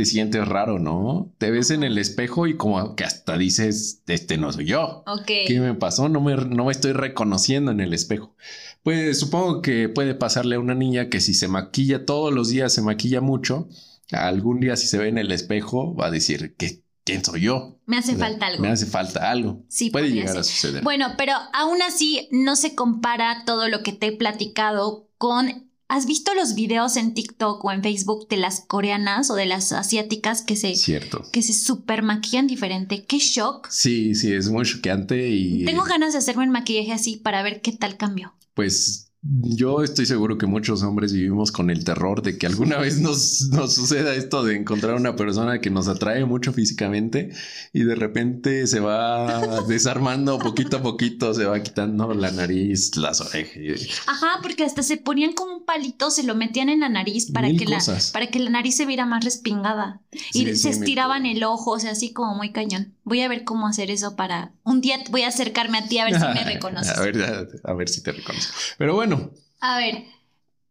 [0.00, 1.30] te sientes raro, ¿no?
[1.36, 5.04] Te ves en el espejo y como que hasta dices, este no soy yo.
[5.06, 5.26] Ok.
[5.46, 6.08] ¿Qué me pasó?
[6.08, 8.34] No me, no me estoy reconociendo en el espejo.
[8.82, 12.72] Pues supongo que puede pasarle a una niña que si se maquilla todos los días,
[12.72, 13.68] se maquilla mucho,
[14.10, 17.78] algún día si se ve en el espejo va a decir que quién soy yo.
[17.84, 18.62] Me hace falta algo.
[18.62, 19.64] Me hace falta algo.
[19.68, 20.82] Sí, puede llegar a suceder.
[20.82, 26.06] Bueno, pero aún así no se compara todo lo que te he platicado con ¿Has
[26.06, 30.40] visto los videos en TikTok o en Facebook de las coreanas o de las asiáticas
[30.40, 31.24] que se, Cierto.
[31.32, 33.04] Que se super maquillan diferente?
[33.04, 33.68] ¡Qué shock!
[33.70, 35.64] Sí, sí, es muy choqueante y...
[35.64, 40.06] Tengo ganas de hacerme un maquillaje así para ver qué tal cambio pues yo estoy
[40.06, 44.14] seguro que muchos hombres vivimos con el terror de que alguna vez nos, nos, suceda
[44.14, 47.30] esto de encontrar una persona que nos atrae mucho físicamente
[47.74, 53.20] y de repente se va desarmando poquito a poquito, se va quitando la nariz, las
[53.20, 54.00] orejas.
[54.06, 57.48] Ajá, porque hasta se ponían como un palito, se lo metían en la nariz para,
[57.48, 57.78] que la,
[58.14, 60.00] para que la nariz se viera más respingada
[60.32, 62.94] y se estiraban el ojo, o sea, así como muy cañón.
[63.10, 66.04] Voy a ver cómo hacer eso para un día voy a acercarme a ti a
[66.04, 66.96] ver si me reconoces.
[66.96, 68.54] a, ver, a, ver si te reconozco.
[68.78, 69.32] Pero bueno.
[69.60, 70.04] A ver,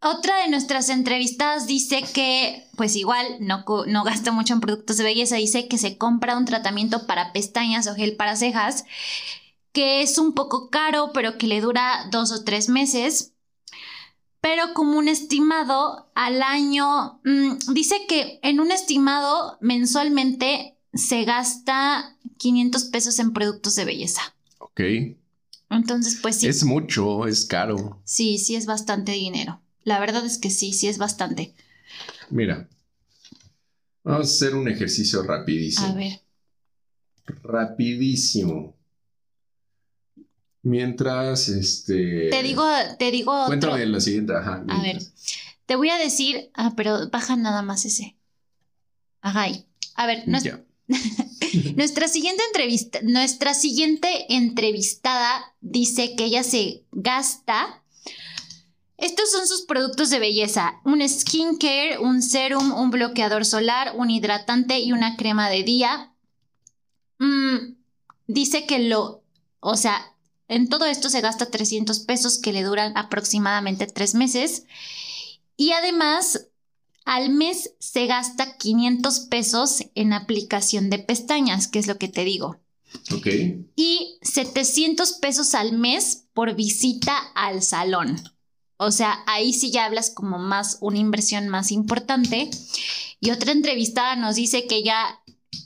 [0.01, 5.03] otra de nuestras entrevistadas dice que, pues igual, no, no gasta mucho en productos de
[5.03, 8.85] belleza, dice que se compra un tratamiento para pestañas o gel para cejas
[9.71, 13.33] que es un poco caro, pero que le dura dos o tres meses.
[14.41, 22.17] Pero como un estimado al año, mm, dice que en un estimado mensualmente se gasta
[22.39, 24.21] 500 pesos en productos de belleza.
[24.59, 24.81] Ok.
[25.69, 26.47] Entonces, pues sí.
[26.47, 28.01] Es mucho, es caro.
[28.05, 29.61] Sí, sí es bastante dinero.
[29.83, 31.53] La verdad es que sí, sí es bastante.
[32.31, 32.67] Mira,
[34.03, 35.87] vamos a hacer un ejercicio rapidísimo.
[35.87, 36.21] A ver.
[37.43, 38.75] Rapidísimo.
[40.61, 42.29] Mientras, este...
[42.29, 42.65] Te digo,
[42.97, 43.47] te digo otro.
[43.47, 44.63] Cuéntame la siguiente, ajá.
[44.67, 44.99] A ver,
[45.65, 48.15] te voy a decir, ah, pero baja nada más ese.
[49.21, 49.43] Ajá.
[49.43, 49.65] ahí.
[49.95, 50.63] A ver, nues- Ya.
[51.75, 57.83] nuestra siguiente entrevista, nuestra siguiente entrevistada dice que ella se gasta.
[58.97, 64.79] Estos son sus productos de belleza: un skincare, un serum, un bloqueador solar, un hidratante
[64.79, 66.13] y una crema de día.
[67.19, 67.75] Mm,
[68.27, 69.23] dice que lo,
[69.59, 70.15] o sea,
[70.47, 74.63] en todo esto se gasta 300 pesos que le duran aproximadamente tres meses.
[75.55, 76.47] Y además,
[77.09, 82.23] al mes se gasta 500 pesos en aplicación de pestañas, que es lo que te
[82.23, 82.59] digo.
[83.11, 83.27] Ok.
[83.75, 88.21] Y 700 pesos al mes por visita al salón.
[88.77, 92.51] O sea, ahí sí ya hablas como más, una inversión más importante.
[93.19, 95.19] Y otra entrevistada nos dice que ya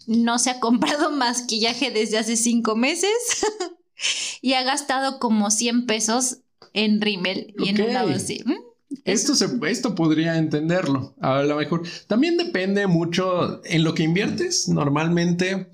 [0.07, 3.11] no se ha comprado maquillaje desde hace cinco meses
[4.41, 6.37] y ha gastado como 100 pesos
[6.71, 8.41] en rímel y en un lado así.
[8.45, 8.72] ¿Mm?
[9.05, 11.13] Esto, se, esto podría entenderlo.
[11.19, 14.69] A lo mejor también depende mucho en lo que inviertes.
[14.69, 15.67] Normalmente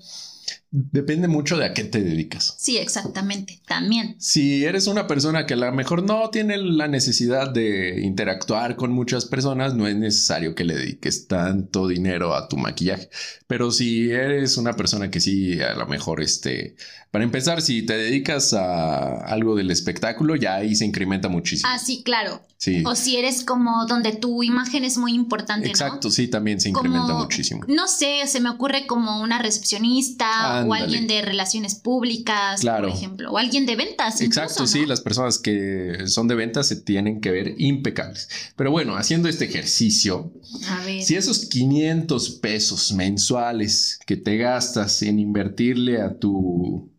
[0.72, 2.54] depende mucho de a qué te dedicas.
[2.58, 4.14] Sí, exactamente, también.
[4.18, 8.92] Si eres una persona que a lo mejor no tiene la necesidad de interactuar con
[8.92, 13.10] muchas personas, no es necesario que le dediques tanto dinero a tu maquillaje.
[13.46, 16.76] Pero si eres una persona que sí, a lo mejor este,
[17.10, 21.68] para empezar, si te dedicas a algo del espectáculo, ya ahí se incrementa muchísimo.
[21.72, 22.46] Ah, sí, claro.
[22.56, 25.70] Sí, O si eres como donde tu imagen es muy importante, ¿no?
[25.70, 27.62] exacto, sí, también se incrementa Como- muchísimo.
[27.68, 30.82] No sé, se me ocurre como una recepcionista o Ándale.
[30.84, 32.88] alguien de relaciones públicas, Claro.
[32.88, 34.20] por ejemplo, o alguien de ventas.
[34.20, 38.28] Exacto, incluso, sí, las personas que son de ventas se tienen que ver impecables.
[38.56, 40.32] Pero bueno, haciendo este ejercicio,
[40.68, 41.02] A ver.
[41.02, 46.90] Si esos 500 pesos mensuales que te gastas en invertirle a tu,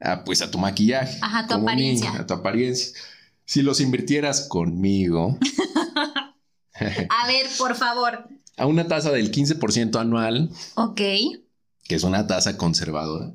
[0.00, 2.10] a, pues a tu maquillaje, Ajá, a tu como apariencia.
[2.10, 2.92] niña, a tu apariencia,
[3.46, 5.38] si los invirtieras conmigo
[6.74, 8.28] A ver, por favor.
[8.56, 11.00] a una tasa del 15% anual, Ok.
[11.84, 13.32] Que es una tasa conservadora,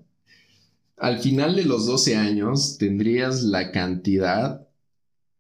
[0.98, 4.68] al final de los 12 años tendrías la cantidad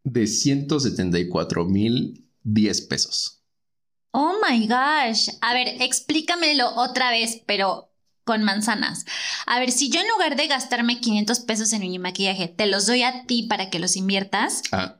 [0.03, 3.41] de 174 mil 10 pesos.
[4.12, 5.30] Oh my gosh.
[5.41, 7.91] A ver, explícamelo otra vez, pero
[8.24, 9.05] con manzanas.
[9.45, 12.86] A ver, si yo en lugar de gastarme 500 pesos en mi maquillaje, te los
[12.88, 14.99] doy a ti para que los inviertas Ah,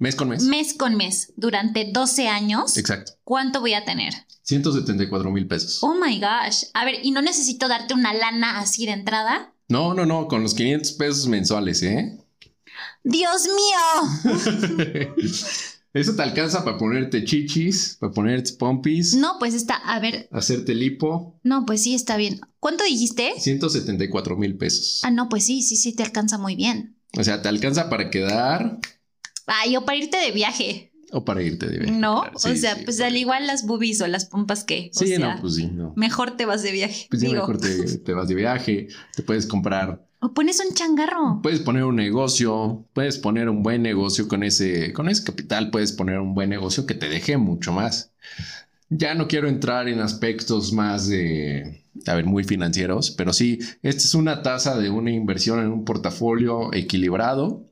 [0.00, 0.42] mes con mes.
[0.42, 3.12] mes con mes durante 12 años, Exacto.
[3.22, 4.12] ¿cuánto voy a tener?
[4.42, 5.78] 174 mil pesos.
[5.82, 6.64] Oh my gosh.
[6.74, 9.54] A ver, ¿y no necesito darte una lana así de entrada?
[9.68, 12.18] No, no, no, con los 500 pesos mensuales, ¿eh?
[13.04, 14.34] Dios mío.
[15.92, 20.74] Eso te alcanza para ponerte chichis, para ponerte pompis, No, pues está, a ver, hacerte
[20.74, 21.38] lipo.
[21.42, 22.40] no, pues sí, está bien.
[22.60, 23.32] ¿Cuánto dijiste?
[23.38, 25.00] 174 mil pesos.
[25.02, 26.96] Ah, no, pues sí, sí, sí, te alcanza muy bien.
[27.18, 28.78] O sea, te alcanza para quedar
[29.52, 31.92] Ay, o para irte de viaje, o para irte de viaje.
[31.98, 32.20] ¿no?
[32.20, 34.90] Claro, o sea, sí, pues al igual las boobies o las pompas que.
[34.94, 35.92] o Sí, sea, no, pues sí, no.
[35.96, 37.06] Mejor te vas de viaje.
[37.10, 37.34] Pues digo.
[37.34, 41.40] mejor te, te vas de viaje, te puedes comprar, O pones un changarro.
[41.42, 45.90] puedes poner un negocio, puedes poner un buen negocio con ese, con ese capital, puedes
[45.92, 48.12] poner un buen negocio que te deje mucho más.
[48.88, 54.02] Ya no quiero entrar en aspectos más de, a ver, muy financieros, pero sí, esta
[54.02, 57.66] es una tasa de una inversión en un portafolio equilibrado.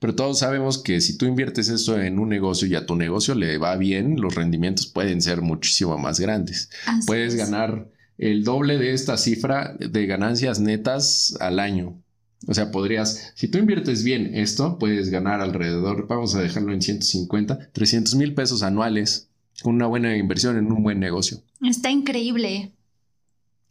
[0.00, 3.34] Pero todos sabemos que si tú inviertes eso en un negocio y a tu negocio
[3.34, 6.70] le va bien, los rendimientos pueden ser muchísimo más grandes.
[6.86, 7.38] Así Puedes es.
[7.38, 12.02] ganar el doble de esta cifra de ganancias netas al año.
[12.46, 16.82] O sea, podrías, si tú inviertes bien esto, puedes ganar alrededor, vamos a dejarlo en
[16.82, 19.28] 150, 300 mil pesos anuales
[19.62, 21.42] con una buena inversión en un buen negocio.
[21.62, 22.72] Está increíble.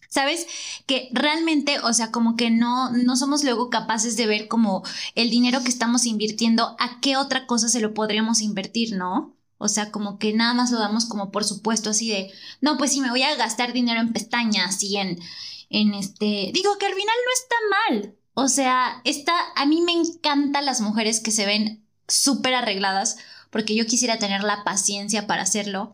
[0.10, 0.48] ¿Sabes?
[0.86, 4.84] Que realmente, o sea, como que no, no somos luego capaces de ver como
[5.16, 9.36] el dinero que estamos invirtiendo, a qué otra cosa se lo podríamos invertir, ¿no?
[9.58, 12.32] O sea, como que nada más lo damos como por supuesto, así de,
[12.62, 15.20] no, pues si me voy a gastar dinero en pestañas y en,
[15.70, 17.56] en este, digo que al final no está
[18.06, 18.16] mal.
[18.34, 23.18] O sea, está, a mí me encantan las mujeres que se ven súper arregladas,
[23.50, 25.94] porque yo quisiera tener la paciencia para hacerlo.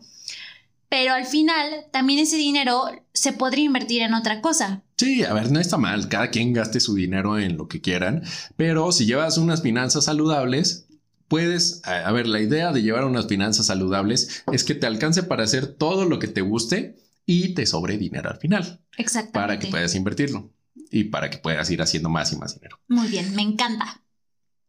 [0.93, 2.83] Pero al final también ese dinero
[3.13, 4.83] se podría invertir en otra cosa.
[4.95, 8.21] Sí, a ver, no está mal, cada quien gaste su dinero en lo que quieran,
[8.57, 10.85] pero si llevas unas finanzas saludables,
[11.27, 15.45] puedes, a ver, la idea de llevar unas finanzas saludables es que te alcance para
[15.45, 18.79] hacer todo lo que te guste y te sobre dinero al final.
[18.95, 19.33] Exactamente.
[19.33, 20.51] Para que puedas invertirlo
[20.91, 22.77] y para que puedas ir haciendo más y más dinero.
[22.87, 24.02] Muy bien, me encanta.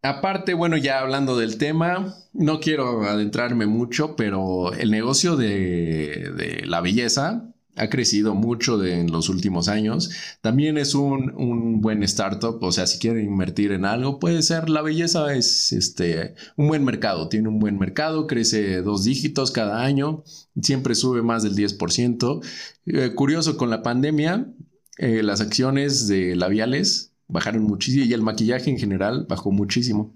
[0.04, 6.82] Aparte, bueno, ya hablando del tema, no quiero adentrarme mucho, pero el negocio de, la
[6.82, 10.10] belleza ha crecido mucho en los últimos años.
[10.42, 14.68] También es un, buen startup, o sea, si quieren invertir en algo, puede ser.
[14.68, 19.84] La belleza es este, un buen mercado, tiene un buen mercado, crece dos dígitos cada
[19.84, 20.22] año,
[20.60, 22.44] siempre sube más del 10%.
[22.84, 24.52] Eh, curioso, con la pandemia,
[24.98, 30.14] eh, las acciones de labiales bajaron muchísimo y el maquillaje en general bajó muchísimo.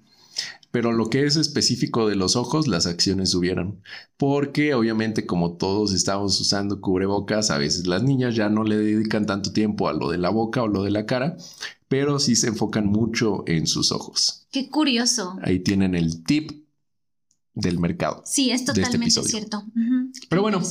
[0.71, 3.83] Pero lo que es específico de los ojos, las acciones subieron.
[4.17, 9.27] Porque obviamente como todos estamos usando cubrebocas, a veces las niñas ya no le dedican
[9.27, 11.37] tanto tiempo a lo de la boca o lo de la cara,
[11.89, 14.47] pero sí se enfocan mucho en sus ojos.
[14.53, 15.37] Qué curioso.
[15.43, 16.53] Ahí tienen el tip
[17.55, 18.23] del mercado.
[18.25, 19.65] Sí, es este totalmente cierto.
[20.29, 20.63] Pero bueno,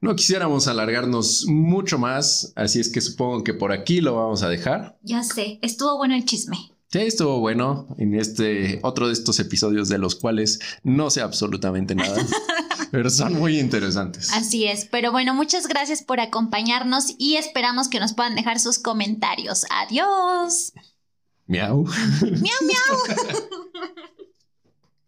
[0.00, 4.48] no quisiéramos alargarnos mucho más, así es que supongo que por aquí lo vamos a
[4.48, 4.98] dejar.
[5.02, 6.56] Ya sé, estuvo bueno el chisme.
[6.88, 11.94] Sí, estuvo bueno en este otro de estos episodios de los cuales no sé absolutamente
[11.94, 12.24] nada,
[12.92, 14.32] pero son muy interesantes.
[14.32, 18.78] Así es, pero bueno, muchas gracias por acompañarnos y esperamos que nos puedan dejar sus
[18.78, 19.66] comentarios.
[19.70, 20.72] Adiós.
[21.46, 21.84] Miau.
[22.22, 24.06] Miau, miau.